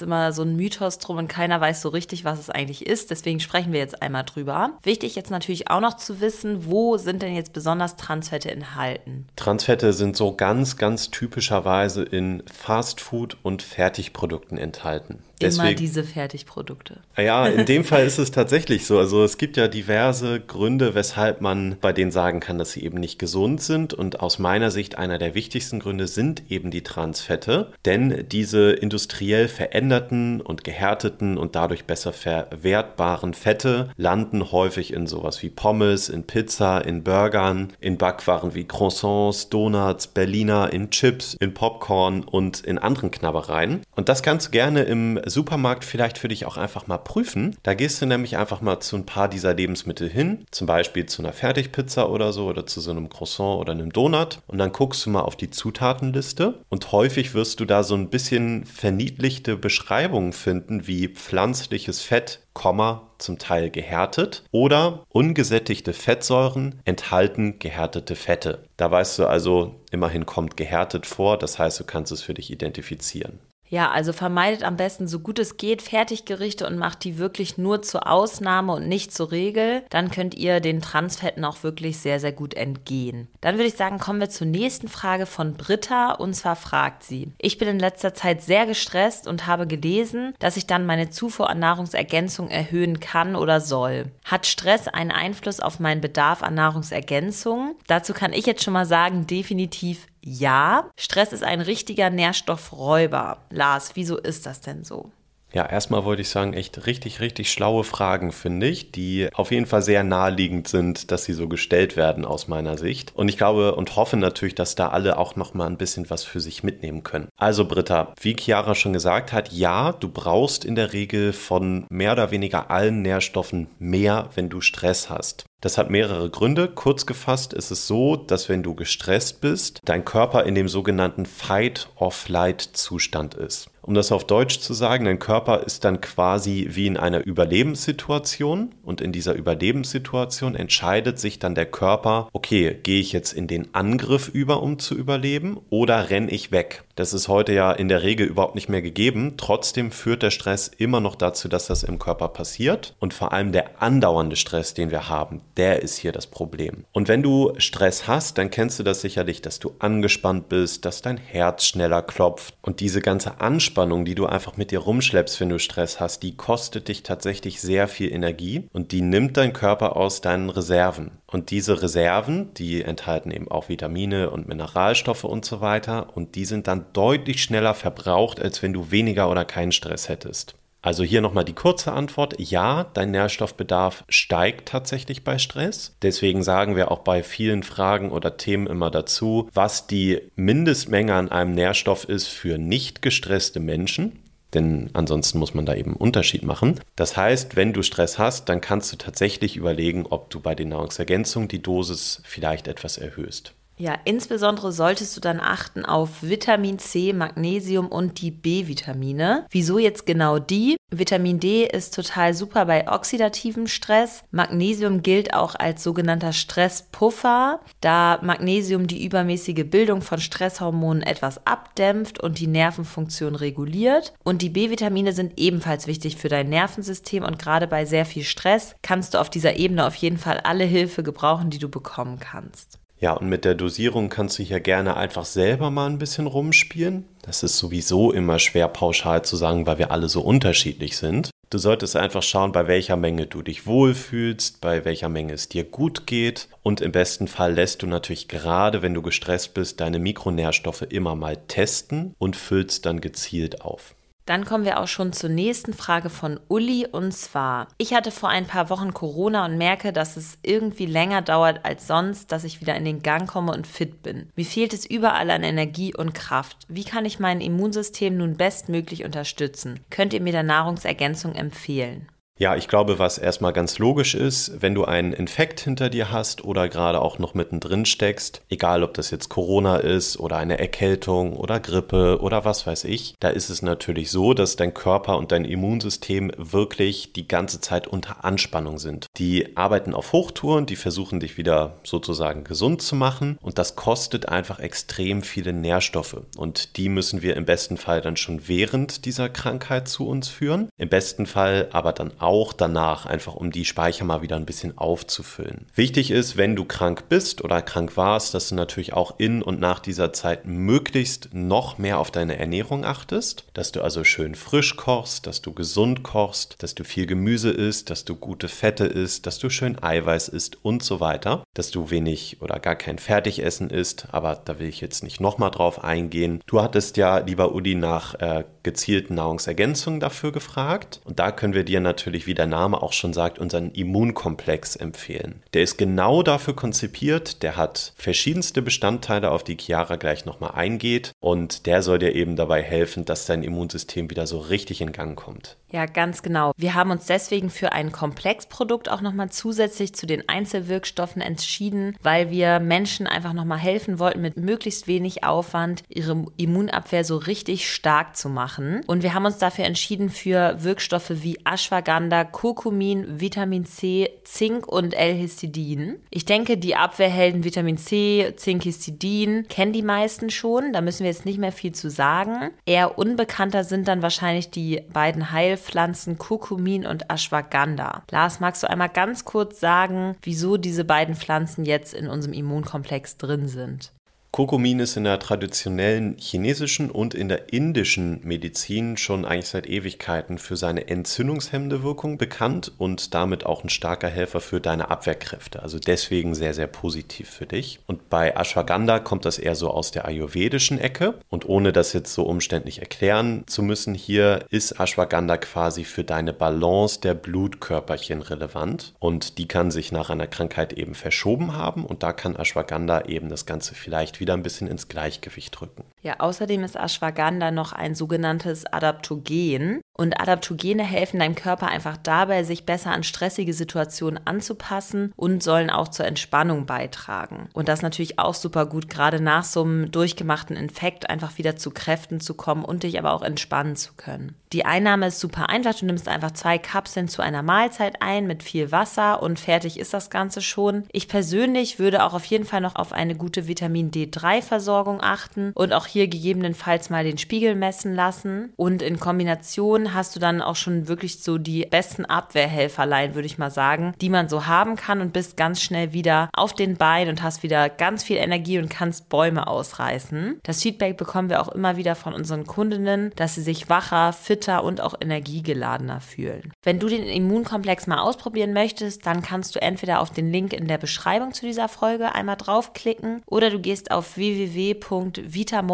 immer 0.00 0.32
so 0.32 0.42
ein 0.42 0.54
Mythos 0.54 0.98
drum 0.98 1.16
und 1.16 1.26
keiner 1.26 1.60
weiß 1.60 1.82
so 1.82 1.88
richtig, 1.88 2.24
was 2.24 2.38
es 2.38 2.50
eigentlich 2.50 2.86
ist. 2.86 3.10
Deswegen 3.10 3.40
sprechen 3.40 3.72
wir 3.72 3.80
jetzt 3.80 4.00
einmal 4.00 4.22
drüber. 4.22 4.78
Wichtig 4.84 5.16
jetzt 5.16 5.32
natürlich 5.32 5.68
auch 5.68 5.80
noch 5.80 5.96
zu 5.96 6.20
wissen, 6.20 6.70
wo 6.70 6.96
sind 6.98 7.20
denn 7.20 7.34
jetzt 7.34 7.52
besonders 7.52 7.96
Transfette 7.96 8.52
enthalten? 8.52 9.26
Transfette 9.34 9.92
sind 9.92 10.16
so 10.16 10.36
ganz, 10.36 10.76
ganz 10.76 11.10
typischerweise 11.10 12.04
in 12.04 12.44
Fastfood 12.46 13.38
und 13.42 13.62
Fertigprodukten 13.62 14.56
enthalten. 14.56 15.18
Deswegen, 15.42 15.68
immer 15.68 15.74
diese 15.76 16.04
Fertigprodukte. 16.04 17.00
Ja, 17.16 17.46
in 17.46 17.66
dem 17.66 17.84
Fall 17.92 18.06
ist 18.06 18.18
es 18.18 18.30
tatsächlich 18.30 18.86
so. 18.86 18.98
Also 18.98 19.24
es 19.24 19.38
gibt 19.38 19.56
ja 19.56 19.68
diverse 19.68 20.40
Gründe, 20.40 20.94
weshalb 20.94 21.40
man 21.40 21.76
bei 21.80 21.92
denen 21.92 22.10
sagen 22.10 22.40
kann, 22.40 22.58
dass 22.58 22.72
sie 22.72 22.84
eben 22.84 22.98
nicht 22.98 23.18
gesund 23.18 23.60
sind. 23.60 23.94
Und 23.94 24.20
aus 24.20 24.38
meiner 24.38 24.70
Sicht 24.70 24.98
einer 24.98 25.18
der 25.18 25.34
wichtigsten 25.34 25.80
Gründe 25.80 26.06
sind 26.06 26.50
eben 26.50 26.70
die 26.70 26.82
Transfette. 26.82 27.72
Denn 27.84 28.24
diese 28.30 28.72
industriell 28.72 29.48
veränderten 29.48 30.40
und 30.40 30.64
gehärteten 30.64 31.38
und 31.38 31.54
dadurch 31.54 31.84
besser 31.84 32.12
verwertbaren 32.12 33.34
Fette 33.34 33.90
landen 33.96 34.52
häufig 34.52 34.92
in 34.92 35.06
sowas 35.06 35.42
wie 35.42 35.50
Pommes, 35.50 36.08
in 36.08 36.24
Pizza, 36.24 36.84
in 36.84 37.02
Burgern, 37.02 37.72
in 37.80 37.98
Backwaren 37.98 38.54
wie 38.54 38.64
Croissants, 38.64 39.48
Donuts, 39.48 40.06
Berliner, 40.06 40.72
in 40.72 40.90
Chips, 40.90 41.34
in 41.40 41.54
Popcorn 41.54 42.22
und 42.24 42.60
in 42.60 42.78
anderen 42.78 43.10
Knabbereien. 43.10 43.82
Und 43.96 44.08
das 44.08 44.22
kannst 44.22 44.48
du 44.48 44.50
gerne 44.50 44.82
im 44.82 45.20
Supermarkt 45.32 45.84
vielleicht 45.84 46.18
für 46.18 46.28
dich 46.28 46.46
auch 46.46 46.56
einfach 46.56 46.86
mal 46.86 46.98
prüfen. 46.98 47.56
Da 47.62 47.74
gehst 47.74 48.00
du 48.00 48.06
nämlich 48.06 48.36
einfach 48.36 48.60
mal 48.60 48.80
zu 48.80 48.96
ein 48.96 49.06
paar 49.06 49.28
dieser 49.28 49.54
Lebensmittel 49.54 50.08
hin, 50.08 50.44
zum 50.50 50.66
Beispiel 50.66 51.06
zu 51.06 51.22
einer 51.22 51.32
Fertigpizza 51.32 52.06
oder 52.06 52.32
so 52.32 52.46
oder 52.46 52.66
zu 52.66 52.80
so 52.80 52.90
einem 52.90 53.08
Croissant 53.08 53.60
oder 53.60 53.72
einem 53.72 53.92
Donut 53.92 54.40
und 54.46 54.58
dann 54.58 54.72
guckst 54.72 55.04
du 55.06 55.10
mal 55.10 55.22
auf 55.22 55.36
die 55.36 55.50
Zutatenliste 55.50 56.60
und 56.68 56.92
häufig 56.92 57.34
wirst 57.34 57.60
du 57.60 57.64
da 57.64 57.82
so 57.82 57.94
ein 57.94 58.10
bisschen 58.10 58.64
verniedlichte 58.64 59.56
Beschreibungen 59.56 60.32
finden 60.32 60.86
wie 60.86 61.08
pflanzliches 61.08 62.00
Fett, 62.00 62.40
Komma, 62.54 63.08
zum 63.18 63.38
Teil 63.38 63.70
gehärtet 63.70 64.44
oder 64.50 65.04
ungesättigte 65.08 65.92
Fettsäuren 65.92 66.80
enthalten 66.84 67.58
gehärtete 67.58 68.14
Fette. 68.14 68.64
Da 68.76 68.90
weißt 68.90 69.20
du 69.20 69.26
also, 69.26 69.80
immerhin 69.90 70.26
kommt 70.26 70.56
gehärtet 70.56 71.06
vor, 71.06 71.38
das 71.38 71.58
heißt, 71.58 71.80
du 71.80 71.84
kannst 71.84 72.12
es 72.12 72.22
für 72.22 72.34
dich 72.34 72.50
identifizieren. 72.50 73.38
Ja, 73.72 73.90
also 73.90 74.12
vermeidet 74.12 74.64
am 74.64 74.76
besten 74.76 75.08
so 75.08 75.20
gut 75.20 75.38
es 75.38 75.56
geht 75.56 75.80
Fertiggerichte 75.80 76.66
und 76.66 76.76
macht 76.76 77.04
die 77.04 77.16
wirklich 77.16 77.56
nur 77.56 77.80
zur 77.80 78.06
Ausnahme 78.06 78.74
und 78.74 78.86
nicht 78.86 79.14
zur 79.14 79.32
Regel. 79.32 79.82
Dann 79.88 80.10
könnt 80.10 80.34
ihr 80.34 80.60
den 80.60 80.82
Transfetten 80.82 81.42
auch 81.42 81.62
wirklich 81.62 81.96
sehr, 81.96 82.20
sehr 82.20 82.32
gut 82.32 82.52
entgehen. 82.52 83.28
Dann 83.40 83.54
würde 83.54 83.68
ich 83.68 83.76
sagen, 83.76 83.98
kommen 83.98 84.20
wir 84.20 84.28
zur 84.28 84.46
nächsten 84.46 84.88
Frage 84.88 85.24
von 85.24 85.54
Britta. 85.54 86.12
Und 86.12 86.34
zwar 86.34 86.54
fragt 86.54 87.02
sie, 87.02 87.32
ich 87.38 87.56
bin 87.56 87.66
in 87.66 87.78
letzter 87.78 88.12
Zeit 88.12 88.42
sehr 88.42 88.66
gestresst 88.66 89.26
und 89.26 89.46
habe 89.46 89.66
gelesen, 89.66 90.34
dass 90.38 90.58
ich 90.58 90.66
dann 90.66 90.84
meine 90.84 91.08
Zufuhr 91.08 91.48
an 91.48 91.58
Nahrungsergänzung 91.58 92.50
erhöhen 92.50 93.00
kann 93.00 93.34
oder 93.34 93.62
soll. 93.62 94.10
Hat 94.26 94.46
Stress 94.46 94.86
einen 94.86 95.12
Einfluss 95.12 95.60
auf 95.60 95.80
meinen 95.80 96.02
Bedarf 96.02 96.42
an 96.42 96.52
Nahrungsergänzung? 96.52 97.76
Dazu 97.86 98.12
kann 98.12 98.34
ich 98.34 98.44
jetzt 98.44 98.64
schon 98.64 98.74
mal 98.74 98.84
sagen, 98.84 99.26
definitiv 99.26 100.08
ja, 100.24 100.90
Stress 100.96 101.32
ist 101.32 101.42
ein 101.42 101.60
richtiger 101.60 102.10
Nährstoffräuber. 102.10 103.38
Lars, 103.50 103.92
wieso 103.94 104.18
ist 104.18 104.46
das 104.46 104.60
denn 104.60 104.84
so? 104.84 105.10
Ja, 105.54 105.66
erstmal 105.66 106.04
wollte 106.04 106.22
ich 106.22 106.30
sagen, 106.30 106.54
echt 106.54 106.86
richtig, 106.86 107.20
richtig 107.20 107.52
schlaue 107.52 107.84
Fragen, 107.84 108.32
finde 108.32 108.68
ich, 108.68 108.90
die 108.90 109.28
auf 109.34 109.50
jeden 109.50 109.66
Fall 109.66 109.82
sehr 109.82 110.02
naheliegend 110.02 110.66
sind, 110.66 111.10
dass 111.10 111.24
sie 111.24 111.34
so 111.34 111.46
gestellt 111.46 111.94
werden 111.96 112.24
aus 112.24 112.48
meiner 112.48 112.78
Sicht. 112.78 113.12
Und 113.14 113.28
ich 113.28 113.36
glaube 113.36 113.74
und 113.74 113.94
hoffe 113.96 114.16
natürlich, 114.16 114.54
dass 114.54 114.76
da 114.76 114.88
alle 114.88 115.18
auch 115.18 115.36
noch 115.36 115.52
mal 115.52 115.66
ein 115.66 115.76
bisschen 115.76 116.08
was 116.08 116.24
für 116.24 116.40
sich 116.40 116.62
mitnehmen 116.62 117.02
können. 117.02 117.28
Also 117.36 117.66
Britta, 117.66 118.14
wie 118.20 118.34
Chiara 118.34 118.74
schon 118.74 118.94
gesagt 118.94 119.32
hat, 119.32 119.52
ja, 119.52 119.92
du 119.92 120.08
brauchst 120.08 120.64
in 120.64 120.74
der 120.74 120.94
Regel 120.94 121.34
von 121.34 121.84
mehr 121.90 122.12
oder 122.12 122.30
weniger 122.30 122.70
allen 122.70 123.02
Nährstoffen 123.02 123.68
mehr, 123.78 124.30
wenn 124.34 124.48
du 124.48 124.62
Stress 124.62 125.10
hast. 125.10 125.44
Das 125.60 125.76
hat 125.78 125.90
mehrere 125.90 126.30
Gründe. 126.30 126.68
Kurz 126.68 127.06
gefasst 127.06 127.52
ist 127.52 127.70
es 127.70 127.86
so, 127.86 128.16
dass 128.16 128.48
wenn 128.48 128.62
du 128.62 128.74
gestresst 128.74 129.40
bist, 129.40 129.80
dein 129.84 130.04
Körper 130.04 130.44
in 130.44 130.54
dem 130.54 130.68
sogenannten 130.68 131.24
Fight-or-Flight-Zustand 131.24 133.34
ist. 133.34 133.71
Um 133.84 133.94
das 133.94 134.12
auf 134.12 134.24
Deutsch 134.24 134.60
zu 134.60 134.74
sagen, 134.74 135.06
dein 135.06 135.18
Körper 135.18 135.64
ist 135.64 135.84
dann 135.84 136.00
quasi 136.00 136.68
wie 136.70 136.86
in 136.86 136.96
einer 136.96 137.26
Überlebenssituation 137.26 138.72
und 138.84 139.00
in 139.00 139.10
dieser 139.10 139.34
Überlebenssituation 139.34 140.54
entscheidet 140.54 141.18
sich 141.18 141.40
dann 141.40 141.56
der 141.56 141.66
Körper, 141.66 142.28
okay, 142.32 142.78
gehe 142.80 143.00
ich 143.00 143.10
jetzt 143.10 143.32
in 143.32 143.48
den 143.48 143.74
Angriff 143.74 144.28
über, 144.28 144.62
um 144.62 144.78
zu 144.78 144.94
überleben 144.94 145.58
oder 145.68 146.10
renne 146.10 146.30
ich 146.30 146.52
weg? 146.52 146.84
Das 146.94 147.12
ist 147.12 147.26
heute 147.26 147.54
ja 147.54 147.72
in 147.72 147.88
der 147.88 148.02
Regel 148.02 148.26
überhaupt 148.26 148.54
nicht 148.54 148.68
mehr 148.68 148.82
gegeben. 148.82 149.34
Trotzdem 149.38 149.90
führt 149.90 150.22
der 150.22 150.30
Stress 150.30 150.68
immer 150.68 151.00
noch 151.00 151.16
dazu, 151.16 151.48
dass 151.48 151.66
das 151.66 151.82
im 151.84 151.98
Körper 151.98 152.28
passiert. 152.28 152.94
Und 153.00 153.14
vor 153.14 153.32
allem 153.32 153.50
der 153.50 153.82
andauernde 153.82 154.36
Stress, 154.36 154.74
den 154.74 154.90
wir 154.90 155.08
haben, 155.08 155.40
der 155.56 155.82
ist 155.82 155.96
hier 155.96 156.12
das 156.12 156.26
Problem. 156.26 156.84
Und 156.92 157.08
wenn 157.08 157.22
du 157.22 157.54
Stress 157.56 158.06
hast, 158.06 158.36
dann 158.36 158.50
kennst 158.50 158.78
du 158.78 158.82
das 158.82 159.00
sicherlich, 159.00 159.40
dass 159.40 159.58
du 159.58 159.72
angespannt 159.78 160.50
bist, 160.50 160.84
dass 160.84 161.00
dein 161.00 161.16
Herz 161.16 161.64
schneller 161.64 162.02
klopft. 162.02 162.54
Und 162.60 162.80
diese 162.80 163.00
ganze 163.00 163.40
Anspannung 163.40 163.71
Anspannung, 163.72 164.04
die 164.04 164.14
du 164.14 164.26
einfach 164.26 164.58
mit 164.58 164.70
dir 164.70 164.80
rumschleppst, 164.80 165.40
wenn 165.40 165.48
du 165.48 165.58
Stress 165.58 165.98
hast, 165.98 166.22
die 166.22 166.36
kostet 166.36 166.88
dich 166.88 167.02
tatsächlich 167.02 167.62
sehr 167.62 167.88
viel 167.88 168.12
Energie 168.12 168.68
und 168.74 168.92
die 168.92 169.00
nimmt 169.00 169.38
dein 169.38 169.54
Körper 169.54 169.96
aus 169.96 170.20
deinen 170.20 170.50
Reserven. 170.50 171.12
Und 171.26 171.50
diese 171.50 171.80
Reserven, 171.80 172.52
die 172.52 172.82
enthalten 172.82 173.30
eben 173.30 173.50
auch 173.50 173.70
Vitamine 173.70 174.28
und 174.28 174.46
Mineralstoffe 174.46 175.24
und 175.24 175.46
so 175.46 175.62
weiter 175.62 176.14
und 176.14 176.34
die 176.34 176.44
sind 176.44 176.66
dann 176.66 176.84
deutlich 176.92 177.42
schneller 177.42 177.72
verbraucht, 177.72 178.42
als 178.42 178.62
wenn 178.62 178.74
du 178.74 178.90
weniger 178.90 179.30
oder 179.30 179.46
keinen 179.46 179.72
Stress 179.72 180.10
hättest. 180.10 180.54
Also 180.82 181.04
hier 181.04 181.20
nochmal 181.20 181.44
die 181.44 181.54
kurze 181.54 181.92
Antwort. 181.92 182.34
Ja, 182.38 182.90
dein 182.92 183.12
Nährstoffbedarf 183.12 184.04
steigt 184.08 184.68
tatsächlich 184.68 185.22
bei 185.22 185.38
Stress. 185.38 185.96
Deswegen 186.02 186.42
sagen 186.42 186.74
wir 186.74 186.90
auch 186.90 186.98
bei 186.98 187.22
vielen 187.22 187.62
Fragen 187.62 188.10
oder 188.10 188.36
Themen 188.36 188.66
immer 188.66 188.90
dazu, 188.90 189.48
was 189.54 189.86
die 189.86 190.20
Mindestmenge 190.34 191.14
an 191.14 191.30
einem 191.30 191.54
Nährstoff 191.54 192.08
ist 192.08 192.26
für 192.26 192.58
nicht 192.58 193.00
gestresste 193.00 193.60
Menschen. 193.60 194.18
Denn 194.54 194.90
ansonsten 194.92 195.38
muss 195.38 195.54
man 195.54 195.64
da 195.64 195.74
eben 195.74 195.92
einen 195.92 196.00
Unterschied 196.00 196.42
machen. 196.42 196.78
Das 196.96 197.16
heißt, 197.16 197.56
wenn 197.56 197.72
du 197.72 197.82
Stress 197.82 198.18
hast, 198.18 198.48
dann 198.48 198.60
kannst 198.60 198.92
du 198.92 198.96
tatsächlich 198.96 199.56
überlegen, 199.56 200.04
ob 200.10 200.30
du 200.30 200.40
bei 200.40 200.54
den 200.54 200.70
Nahrungsergänzungen 200.70 201.48
die 201.48 201.62
Dosis 201.62 202.20
vielleicht 202.24 202.68
etwas 202.68 202.98
erhöhst. 202.98 203.54
Ja, 203.82 203.98
insbesondere 204.04 204.70
solltest 204.70 205.16
du 205.16 205.20
dann 205.20 205.40
achten 205.40 205.84
auf 205.84 206.22
Vitamin 206.22 206.78
C, 206.78 207.12
Magnesium 207.12 207.88
und 207.88 208.20
die 208.20 208.30
B-Vitamine. 208.30 209.44
Wieso 209.50 209.76
jetzt 209.76 210.06
genau 210.06 210.38
die? 210.38 210.76
Vitamin 210.92 211.40
D 211.40 211.66
ist 211.66 211.92
total 211.92 212.32
super 212.32 212.66
bei 212.66 212.86
oxidativem 212.86 213.66
Stress. 213.66 214.22
Magnesium 214.30 215.02
gilt 215.02 215.34
auch 215.34 215.56
als 215.56 215.82
sogenannter 215.82 216.32
Stresspuffer, 216.32 217.58
da 217.80 218.20
Magnesium 218.22 218.86
die 218.86 219.04
übermäßige 219.04 219.68
Bildung 219.68 220.00
von 220.00 220.20
Stresshormonen 220.20 221.02
etwas 221.02 221.44
abdämpft 221.44 222.22
und 222.22 222.38
die 222.38 222.46
Nervenfunktion 222.46 223.34
reguliert. 223.34 224.12
Und 224.22 224.42
die 224.42 224.50
B-Vitamine 224.50 225.12
sind 225.12 225.40
ebenfalls 225.40 225.88
wichtig 225.88 226.18
für 226.18 226.28
dein 226.28 226.50
Nervensystem 226.50 227.24
und 227.24 227.40
gerade 227.40 227.66
bei 227.66 227.84
sehr 227.84 228.06
viel 228.06 228.22
Stress 228.22 228.76
kannst 228.80 229.14
du 229.14 229.18
auf 229.18 229.28
dieser 229.28 229.56
Ebene 229.56 229.84
auf 229.84 229.96
jeden 229.96 230.18
Fall 230.18 230.38
alle 230.38 230.62
Hilfe 230.62 231.02
gebrauchen, 231.02 231.50
die 231.50 231.58
du 231.58 231.68
bekommen 231.68 232.20
kannst. 232.20 232.78
Ja, 233.02 233.14
und 233.14 233.28
mit 233.28 233.44
der 233.44 233.56
Dosierung 233.56 234.10
kannst 234.10 234.38
du 234.38 234.44
hier 234.44 234.60
gerne 234.60 234.96
einfach 234.96 235.24
selber 235.24 235.72
mal 235.72 235.90
ein 235.90 235.98
bisschen 235.98 236.28
rumspielen. 236.28 237.04
Das 237.22 237.42
ist 237.42 237.58
sowieso 237.58 238.12
immer 238.12 238.38
schwer 238.38 238.68
pauschal 238.68 239.24
zu 239.24 239.34
sagen, 239.34 239.66
weil 239.66 239.78
wir 239.78 239.90
alle 239.90 240.08
so 240.08 240.20
unterschiedlich 240.20 240.96
sind. 240.96 241.30
Du 241.50 241.58
solltest 241.58 241.96
einfach 241.96 242.22
schauen, 242.22 242.52
bei 242.52 242.68
welcher 242.68 242.94
Menge 242.94 243.26
du 243.26 243.42
dich 243.42 243.66
wohlfühlst, 243.66 244.60
bei 244.60 244.84
welcher 244.84 245.08
Menge 245.08 245.32
es 245.32 245.48
dir 245.48 245.64
gut 245.64 246.06
geht. 246.06 246.48
Und 246.62 246.80
im 246.80 246.92
besten 246.92 247.26
Fall 247.26 247.54
lässt 247.54 247.82
du 247.82 247.88
natürlich 247.88 248.28
gerade, 248.28 248.82
wenn 248.82 248.94
du 248.94 249.02
gestresst 249.02 249.52
bist, 249.52 249.80
deine 249.80 249.98
Mikronährstoffe 249.98 250.82
immer 250.82 251.16
mal 251.16 251.36
testen 251.48 252.14
und 252.18 252.36
füllst 252.36 252.86
dann 252.86 253.00
gezielt 253.00 253.62
auf. 253.62 253.96
Dann 254.32 254.46
kommen 254.46 254.64
wir 254.64 254.80
auch 254.80 254.88
schon 254.88 255.12
zur 255.12 255.28
nächsten 255.28 255.74
Frage 255.74 256.08
von 256.08 256.40
Uli 256.48 256.86
und 256.90 257.12
zwar, 257.12 257.68
ich 257.76 257.92
hatte 257.92 258.10
vor 258.10 258.30
ein 258.30 258.46
paar 258.46 258.70
Wochen 258.70 258.94
Corona 258.94 259.44
und 259.44 259.58
merke, 259.58 259.92
dass 259.92 260.16
es 260.16 260.38
irgendwie 260.42 260.86
länger 260.86 261.20
dauert 261.20 261.66
als 261.66 261.86
sonst, 261.86 262.32
dass 262.32 262.44
ich 262.44 262.62
wieder 262.62 262.74
in 262.74 262.86
den 262.86 263.02
Gang 263.02 263.28
komme 263.28 263.52
und 263.52 263.66
fit 263.66 264.02
bin. 264.02 264.30
Mir 264.34 264.46
fehlt 264.46 264.72
es 264.72 264.86
überall 264.86 265.28
an 265.28 265.42
Energie 265.42 265.94
und 265.94 266.14
Kraft. 266.14 266.56
Wie 266.68 266.84
kann 266.84 267.04
ich 267.04 267.20
mein 267.20 267.42
Immunsystem 267.42 268.16
nun 268.16 268.38
bestmöglich 268.38 269.04
unterstützen? 269.04 269.80
Könnt 269.90 270.14
ihr 270.14 270.22
mir 270.22 270.32
da 270.32 270.42
Nahrungsergänzung 270.42 271.34
empfehlen? 271.34 272.08
Ja, 272.42 272.56
ich 272.56 272.66
glaube, 272.66 272.98
was 272.98 273.18
erstmal 273.18 273.52
ganz 273.52 273.78
logisch 273.78 274.16
ist, 274.16 274.60
wenn 274.60 274.74
du 274.74 274.84
einen 274.84 275.12
Infekt 275.12 275.60
hinter 275.60 275.90
dir 275.90 276.10
hast 276.10 276.42
oder 276.42 276.68
gerade 276.68 277.00
auch 277.00 277.20
noch 277.20 277.34
mittendrin 277.34 277.84
steckst, 277.86 278.42
egal 278.48 278.82
ob 278.82 278.94
das 278.94 279.12
jetzt 279.12 279.28
Corona 279.28 279.76
ist 279.76 280.18
oder 280.18 280.38
eine 280.38 280.58
Erkältung 280.58 281.36
oder 281.36 281.60
Grippe 281.60 282.18
oder 282.20 282.44
was 282.44 282.66
weiß 282.66 282.82
ich, 282.82 283.14
da 283.20 283.28
ist 283.28 283.48
es 283.48 283.62
natürlich 283.62 284.10
so, 284.10 284.34
dass 284.34 284.56
dein 284.56 284.74
Körper 284.74 285.18
und 285.18 285.30
dein 285.30 285.44
Immunsystem 285.44 286.32
wirklich 286.36 287.12
die 287.12 287.28
ganze 287.28 287.60
Zeit 287.60 287.86
unter 287.86 288.24
Anspannung 288.24 288.80
sind. 288.80 289.06
Die 289.18 289.56
arbeiten 289.56 289.94
auf 289.94 290.12
Hochtouren, 290.12 290.66
die 290.66 290.74
versuchen 290.74 291.20
dich 291.20 291.36
wieder 291.36 291.78
sozusagen 291.84 292.42
gesund 292.42 292.82
zu 292.82 292.96
machen 292.96 293.38
und 293.40 293.58
das 293.58 293.76
kostet 293.76 294.28
einfach 294.28 294.58
extrem 294.58 295.22
viele 295.22 295.52
Nährstoffe 295.52 296.16
und 296.36 296.76
die 296.76 296.88
müssen 296.88 297.22
wir 297.22 297.36
im 297.36 297.44
besten 297.44 297.76
Fall 297.76 298.00
dann 298.00 298.16
schon 298.16 298.48
während 298.48 299.04
dieser 299.04 299.28
Krankheit 299.28 299.86
zu 299.86 300.08
uns 300.08 300.26
führen, 300.26 300.70
im 300.76 300.88
besten 300.88 301.26
Fall 301.26 301.68
aber 301.70 301.92
dann 301.92 302.10
auch 302.18 302.31
danach, 302.52 303.04
einfach 303.06 303.34
um 303.34 303.50
die 303.50 303.64
Speicher 303.64 304.04
mal 304.04 304.22
wieder 304.22 304.36
ein 304.36 304.46
bisschen 304.46 304.78
aufzufüllen. 304.78 305.66
Wichtig 305.74 306.10
ist, 306.10 306.36
wenn 306.36 306.56
du 306.56 306.64
krank 306.64 307.08
bist 307.08 307.44
oder 307.44 307.60
krank 307.60 307.96
warst, 307.96 308.32
dass 308.34 308.48
du 308.48 308.54
natürlich 308.54 308.94
auch 308.94 309.14
in 309.18 309.42
und 309.42 309.60
nach 309.60 309.80
dieser 309.80 310.12
Zeit 310.12 310.46
möglichst 310.46 311.28
noch 311.32 311.78
mehr 311.78 311.98
auf 311.98 312.10
deine 312.10 312.38
Ernährung 312.38 312.84
achtest, 312.84 313.44
dass 313.52 313.72
du 313.72 313.82
also 313.82 314.02
schön 314.04 314.34
frisch 314.34 314.76
kochst, 314.76 315.26
dass 315.26 315.42
du 315.42 315.52
gesund 315.52 316.02
kochst, 316.02 316.62
dass 316.62 316.74
du 316.74 316.84
viel 316.84 317.06
Gemüse 317.06 317.50
isst, 317.50 317.90
dass 317.90 318.04
du 318.04 318.16
gute 318.16 318.48
Fette 318.48 318.86
isst, 318.86 319.26
dass 319.26 319.38
du 319.38 319.50
schön 319.50 319.82
Eiweiß 319.82 320.28
isst 320.28 320.64
und 320.64 320.82
so 320.82 321.00
weiter, 321.00 321.44
dass 321.54 321.70
du 321.70 321.90
wenig 321.90 322.38
oder 322.40 322.58
gar 322.60 322.76
kein 322.76 322.98
Fertigessen 322.98 323.68
isst, 323.68 324.06
aber 324.12 324.40
da 324.42 324.58
will 324.58 324.68
ich 324.68 324.80
jetzt 324.80 325.02
nicht 325.02 325.20
nochmal 325.20 325.50
drauf 325.50 325.84
eingehen. 325.84 326.40
Du 326.46 326.62
hattest 326.62 326.96
ja, 326.96 327.18
lieber 327.18 327.54
Udi, 327.54 327.74
nach 327.74 328.14
äh, 328.14 328.44
gezielten 328.62 329.14
Nahrungsergänzungen 329.14 330.00
dafür 330.00 330.32
gefragt 330.32 331.00
und 331.04 331.18
da 331.18 331.32
können 331.32 331.54
wir 331.54 331.64
dir 331.64 331.80
natürlich 331.80 332.26
wie 332.26 332.34
der 332.34 332.46
Name 332.46 332.82
auch 332.82 332.92
schon 332.92 333.12
sagt, 333.12 333.38
unseren 333.38 333.70
Immunkomplex 333.72 334.76
empfehlen. 334.76 335.42
Der 335.54 335.62
ist 335.62 335.78
genau 335.78 336.22
dafür 336.22 336.54
konzipiert, 336.54 337.42
der 337.42 337.56
hat 337.56 337.92
verschiedenste 337.96 338.62
Bestandteile, 338.62 339.30
auf 339.30 339.44
die 339.44 339.56
Chiara 339.56 339.96
gleich 339.96 340.24
nochmal 340.24 340.52
eingeht 340.54 341.12
und 341.20 341.66
der 341.66 341.82
soll 341.82 341.98
dir 341.98 342.14
eben 342.14 342.36
dabei 342.36 342.62
helfen, 342.62 343.04
dass 343.04 343.26
dein 343.26 343.42
Immunsystem 343.42 344.10
wieder 344.10 344.26
so 344.26 344.38
richtig 344.38 344.80
in 344.80 344.92
Gang 344.92 345.16
kommt. 345.16 345.56
Ja, 345.72 345.86
ganz 345.86 346.22
genau. 346.22 346.52
Wir 346.58 346.74
haben 346.74 346.90
uns 346.90 347.06
deswegen 347.06 347.48
für 347.48 347.72
ein 347.72 347.92
Komplexprodukt 347.92 348.90
auch 348.90 349.00
nochmal 349.00 349.30
zusätzlich 349.30 349.94
zu 349.94 350.06
den 350.06 350.28
Einzelwirkstoffen 350.28 351.22
entschieden, 351.22 351.96
weil 352.02 352.30
wir 352.30 352.60
Menschen 352.60 353.06
einfach 353.06 353.32
nochmal 353.32 353.58
helfen 353.58 353.98
wollten, 353.98 354.20
mit 354.20 354.36
möglichst 354.36 354.86
wenig 354.86 355.24
Aufwand 355.24 355.82
ihre 355.88 356.26
Immunabwehr 356.36 357.04
so 357.04 357.16
richtig 357.16 357.72
stark 357.72 358.16
zu 358.16 358.28
machen. 358.28 358.82
Und 358.86 359.02
wir 359.02 359.14
haben 359.14 359.24
uns 359.24 359.38
dafür 359.38 359.64
entschieden 359.64 360.10
für 360.10 360.62
Wirkstoffe 360.62 361.10
wie 361.22 361.38
Ashwagandha, 361.44 362.24
Kurkumin, 362.24 363.20
Vitamin 363.20 363.64
C, 363.64 364.10
Zink 364.24 364.68
und 364.68 364.92
L-Histidin. 364.92 365.96
Ich 366.10 366.26
denke, 366.26 366.58
die 366.58 366.76
Abwehrhelden 366.76 367.44
Vitamin 367.44 367.78
C, 367.78 368.34
Zink, 368.36 368.64
Histidin 368.64 369.48
kennen 369.48 369.72
die 369.72 369.82
meisten 369.82 370.28
schon. 370.28 370.74
Da 370.74 370.82
müssen 370.82 371.04
wir 371.04 371.10
jetzt 371.10 371.24
nicht 371.24 371.38
mehr 371.38 371.52
viel 371.52 371.72
zu 371.72 371.88
sagen. 371.88 372.50
Eher 372.66 372.98
unbekannter 372.98 373.64
sind 373.64 373.88
dann 373.88 374.02
wahrscheinlich 374.02 374.50
die 374.50 374.82
beiden 374.92 375.32
Heil 375.32 375.56
Pflanzen 375.62 376.18
Kurkumin 376.18 376.86
und 376.86 377.10
Ashwagandha. 377.10 378.02
Lars, 378.10 378.40
magst 378.40 378.62
du 378.62 378.68
einmal 378.68 378.88
ganz 378.88 379.24
kurz 379.24 379.60
sagen, 379.60 380.16
wieso 380.22 380.56
diese 380.56 380.84
beiden 380.84 381.14
Pflanzen 381.14 381.64
jetzt 381.64 381.94
in 381.94 382.08
unserem 382.08 382.34
Immunkomplex 382.34 383.16
drin 383.16 383.48
sind? 383.48 383.92
Kurkumin 384.34 384.80
ist 384.80 384.96
in 384.96 385.04
der 385.04 385.18
traditionellen 385.18 386.16
chinesischen 386.16 386.90
und 386.90 387.12
in 387.12 387.28
der 387.28 387.52
indischen 387.52 388.26
Medizin 388.26 388.96
schon 388.96 389.26
eigentlich 389.26 389.48
seit 389.50 389.66
Ewigkeiten 389.66 390.38
für 390.38 390.56
seine 390.56 390.88
entzündungshemmende 390.88 391.82
Wirkung 391.82 392.16
bekannt 392.16 392.72
und 392.78 393.12
damit 393.12 393.44
auch 393.44 393.62
ein 393.62 393.68
starker 393.68 394.08
Helfer 394.08 394.40
für 394.40 394.58
deine 394.58 394.90
Abwehrkräfte. 394.90 395.62
Also 395.62 395.78
deswegen 395.78 396.34
sehr, 396.34 396.54
sehr 396.54 396.66
positiv 396.66 397.28
für 397.28 397.44
dich. 397.44 397.80
Und 397.86 398.08
bei 398.08 398.30
Ashwagandha 398.34 399.00
kommt 399.00 399.26
das 399.26 399.36
eher 399.36 399.54
so 399.54 399.68
aus 399.68 399.90
der 399.90 400.06
ayurvedischen 400.06 400.78
Ecke. 400.78 401.12
Und 401.28 401.46
ohne 401.46 401.70
das 401.70 401.92
jetzt 401.92 402.14
so 402.14 402.22
umständlich 402.22 402.78
erklären 402.78 403.44
zu 403.46 403.62
müssen, 403.62 403.92
hier 403.92 404.46
ist 404.48 404.80
Ashwagandha 404.80 405.36
quasi 405.36 405.84
für 405.84 406.04
deine 406.04 406.32
Balance 406.32 407.02
der 407.02 407.12
Blutkörperchen 407.12 408.22
relevant. 408.22 408.94
Und 408.98 409.36
die 409.36 409.46
kann 409.46 409.70
sich 409.70 409.92
nach 409.92 410.08
einer 410.08 410.26
Krankheit 410.26 410.72
eben 410.72 410.94
verschoben 410.94 411.54
haben. 411.54 411.84
Und 411.84 412.02
da 412.02 412.14
kann 412.14 412.34
Ashwagandha 412.34 413.02
eben 413.02 413.28
das 413.28 413.44
Ganze 413.44 413.74
vielleicht 413.74 414.21
wieder 414.22 414.34
ein 414.34 414.44
bisschen 414.44 414.68
ins 414.68 414.88
Gleichgewicht 414.88 415.60
rücken. 415.60 415.84
Ja, 416.02 416.16
außerdem 416.18 416.64
ist 416.64 416.76
Ashwagandha 416.76 417.52
noch 417.52 417.72
ein 417.72 417.94
sogenanntes 417.94 418.66
Adaptogen. 418.66 419.80
Und 419.94 420.20
Adaptogene 420.20 420.82
helfen 420.82 421.20
deinem 421.20 421.36
Körper 421.36 421.68
einfach 421.68 421.96
dabei, 421.96 422.42
sich 422.42 422.66
besser 422.66 422.90
an 422.90 423.04
stressige 423.04 423.52
Situationen 423.52 424.18
anzupassen 424.26 425.12
und 425.16 425.42
sollen 425.44 425.70
auch 425.70 425.88
zur 425.88 426.06
Entspannung 426.06 426.66
beitragen. 426.66 427.48
Und 427.52 427.68
das 427.68 427.82
natürlich 427.82 428.18
auch 428.18 428.34
super 428.34 428.66
gut, 428.66 428.88
gerade 428.88 429.20
nach 429.20 429.44
so 429.44 429.62
einem 429.62 429.92
durchgemachten 429.92 430.56
Infekt 430.56 431.08
einfach 431.08 431.38
wieder 431.38 431.56
zu 431.56 431.70
Kräften 431.70 432.20
zu 432.20 432.34
kommen 432.34 432.64
und 432.64 432.82
dich 432.82 432.98
aber 432.98 433.12
auch 433.12 433.22
entspannen 433.22 433.76
zu 433.76 433.92
können. 433.96 434.34
Die 434.52 434.64
Einnahme 434.64 435.06
ist 435.06 435.20
super 435.20 435.48
einfach. 435.48 435.74
Du 435.74 435.86
nimmst 435.86 436.08
einfach 436.08 436.32
zwei 436.32 436.58
Kapseln 436.58 437.08
zu 437.08 437.22
einer 437.22 437.42
Mahlzeit 437.42 437.96
ein 438.00 438.26
mit 438.26 438.42
viel 438.42 438.72
Wasser 438.72 439.22
und 439.22 439.38
fertig 439.38 439.78
ist 439.78 439.94
das 439.94 440.10
Ganze 440.10 440.42
schon. 440.42 440.84
Ich 440.92 441.08
persönlich 441.08 441.78
würde 441.78 442.02
auch 442.04 442.12
auf 442.12 442.24
jeden 442.24 442.44
Fall 442.44 442.60
noch 442.60 442.76
auf 442.76 442.92
eine 442.92 443.14
gute 443.14 443.46
Vitamin 443.46 443.90
D3-Versorgung 443.90 445.00
achten 445.00 445.52
und 445.54 445.72
auch 445.72 445.86
hier 445.92 446.08
gegebenenfalls 446.08 446.90
mal 446.90 447.04
den 447.04 447.18
Spiegel 447.18 447.54
messen 447.54 447.94
lassen. 447.94 448.52
Und 448.56 448.82
in 448.82 448.98
Kombination 448.98 449.94
hast 449.94 450.16
du 450.16 450.20
dann 450.20 450.42
auch 450.42 450.56
schon 450.56 450.88
wirklich 450.88 451.22
so 451.22 451.38
die 451.38 451.66
besten 451.66 452.04
Abwehrhelferlein, 452.04 453.14
würde 453.14 453.26
ich 453.26 453.38
mal 453.38 453.50
sagen, 453.50 453.94
die 454.00 454.08
man 454.08 454.28
so 454.28 454.46
haben 454.46 454.76
kann 454.76 455.00
und 455.00 455.12
bist 455.12 455.36
ganz 455.36 455.60
schnell 455.60 455.92
wieder 455.92 456.30
auf 456.32 456.54
den 456.54 456.76
Beinen 456.76 457.10
und 457.10 457.22
hast 457.22 457.42
wieder 457.42 457.68
ganz 457.68 458.02
viel 458.02 458.16
Energie 458.16 458.58
und 458.58 458.70
kannst 458.70 459.08
Bäume 459.08 459.46
ausreißen. 459.46 460.40
Das 460.42 460.62
Feedback 460.62 460.96
bekommen 460.96 461.28
wir 461.28 461.42
auch 461.42 461.48
immer 461.48 461.76
wieder 461.76 461.94
von 461.94 462.14
unseren 462.14 462.46
Kundinnen, 462.46 463.12
dass 463.16 463.34
sie 463.34 463.42
sich 463.42 463.68
wacher, 463.68 464.12
fitter 464.12 464.64
und 464.64 464.80
auch 464.80 464.94
energiegeladener 465.00 466.00
fühlen. 466.00 466.52
Wenn 466.62 466.78
du 466.78 466.88
den 466.88 467.04
Immunkomplex 467.04 467.86
mal 467.86 467.98
ausprobieren 467.98 468.52
möchtest, 468.52 469.06
dann 469.06 469.22
kannst 469.22 469.54
du 469.54 469.62
entweder 469.62 470.00
auf 470.00 470.10
den 470.10 470.32
Link 470.32 470.52
in 470.52 470.68
der 470.68 470.78
Beschreibung 470.78 471.32
zu 471.32 471.46
dieser 471.46 471.68
Folge 471.68 472.14
einmal 472.14 472.36
draufklicken 472.36 473.22
oder 473.26 473.50
du 473.50 473.58
gehst 473.60 473.90
auf 473.90 474.16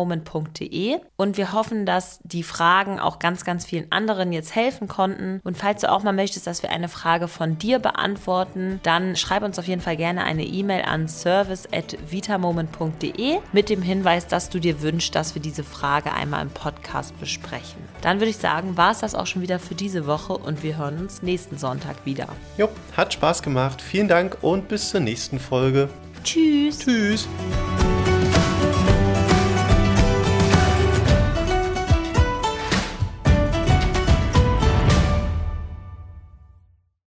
www.vitamoment.de 0.09 0.99
und 1.17 1.37
wir 1.37 1.53
hoffen, 1.53 1.85
dass 1.87 2.21
die 2.25 2.43
Fragen 2.43 2.99
auch 3.01 3.19
ganz, 3.19 3.45
ganz 3.45 3.67
vielen 3.67 3.93
anderen 3.93 4.33
jetzt 4.33 4.55
helfen 4.55 4.89
konnten. 4.89 5.43
Und 5.45 5.59
falls 5.59 5.83
du 5.83 5.91
auch 5.91 6.03
mal 6.03 6.13
möchtest, 6.13 6.47
dass 6.47 6.63
wir 6.63 6.71
eine 6.71 6.89
Frage 6.89 7.29
von 7.29 7.59
dir 7.59 7.79
beantworten, 7.79 8.81
dann 8.83 9.15
schreib 9.17 9.43
uns 9.43 9.59
auf 9.59 9.67
jeden 9.67 9.83
Fall 9.83 9.97
gerne 9.97 10.25
eine 10.25 10.45
E-Mail 10.45 10.83
an 10.83 11.09
service.vitamoment.de 11.09 13.39
mit 13.53 13.69
dem 13.69 13.83
Hinweis, 13.83 14.27
dass 14.27 14.49
du 14.51 14.59
dir 14.59 14.83
wünschst, 14.83 15.15
dass 15.15 15.35
wir 15.35 15.43
diese 15.43 15.65
Frage 15.65 16.13
einmal 16.13 16.43
im 16.43 16.51
Podcast 16.51 17.19
besprechen. 17.21 17.79
Dann 18.01 18.21
würde 18.21 18.31
ich 18.31 18.39
sagen, 18.39 18.77
war 18.77 18.93
es 18.93 19.01
das 19.01 19.15
auch 19.15 19.27
schon 19.27 19.43
wieder 19.43 19.59
für 19.59 19.75
diese 19.75 20.07
Woche 20.07 20.35
und 20.35 20.63
wir 20.63 20.79
hören 20.79 20.99
uns 20.99 21.23
nächsten 21.23 21.59
Sonntag 21.59 21.97
wieder. 22.05 22.29
Jo, 22.57 22.69
hat 22.97 23.13
Spaß 23.13 23.43
gemacht. 23.43 23.83
Vielen 23.83 24.07
Dank 24.09 24.39
und 24.43 24.69
bis 24.69 24.91
zur 24.91 25.01
nächsten 25.01 25.41
Folge. 25.41 25.89
Tschüss. 26.23 26.79
Tschüss. 26.79 27.27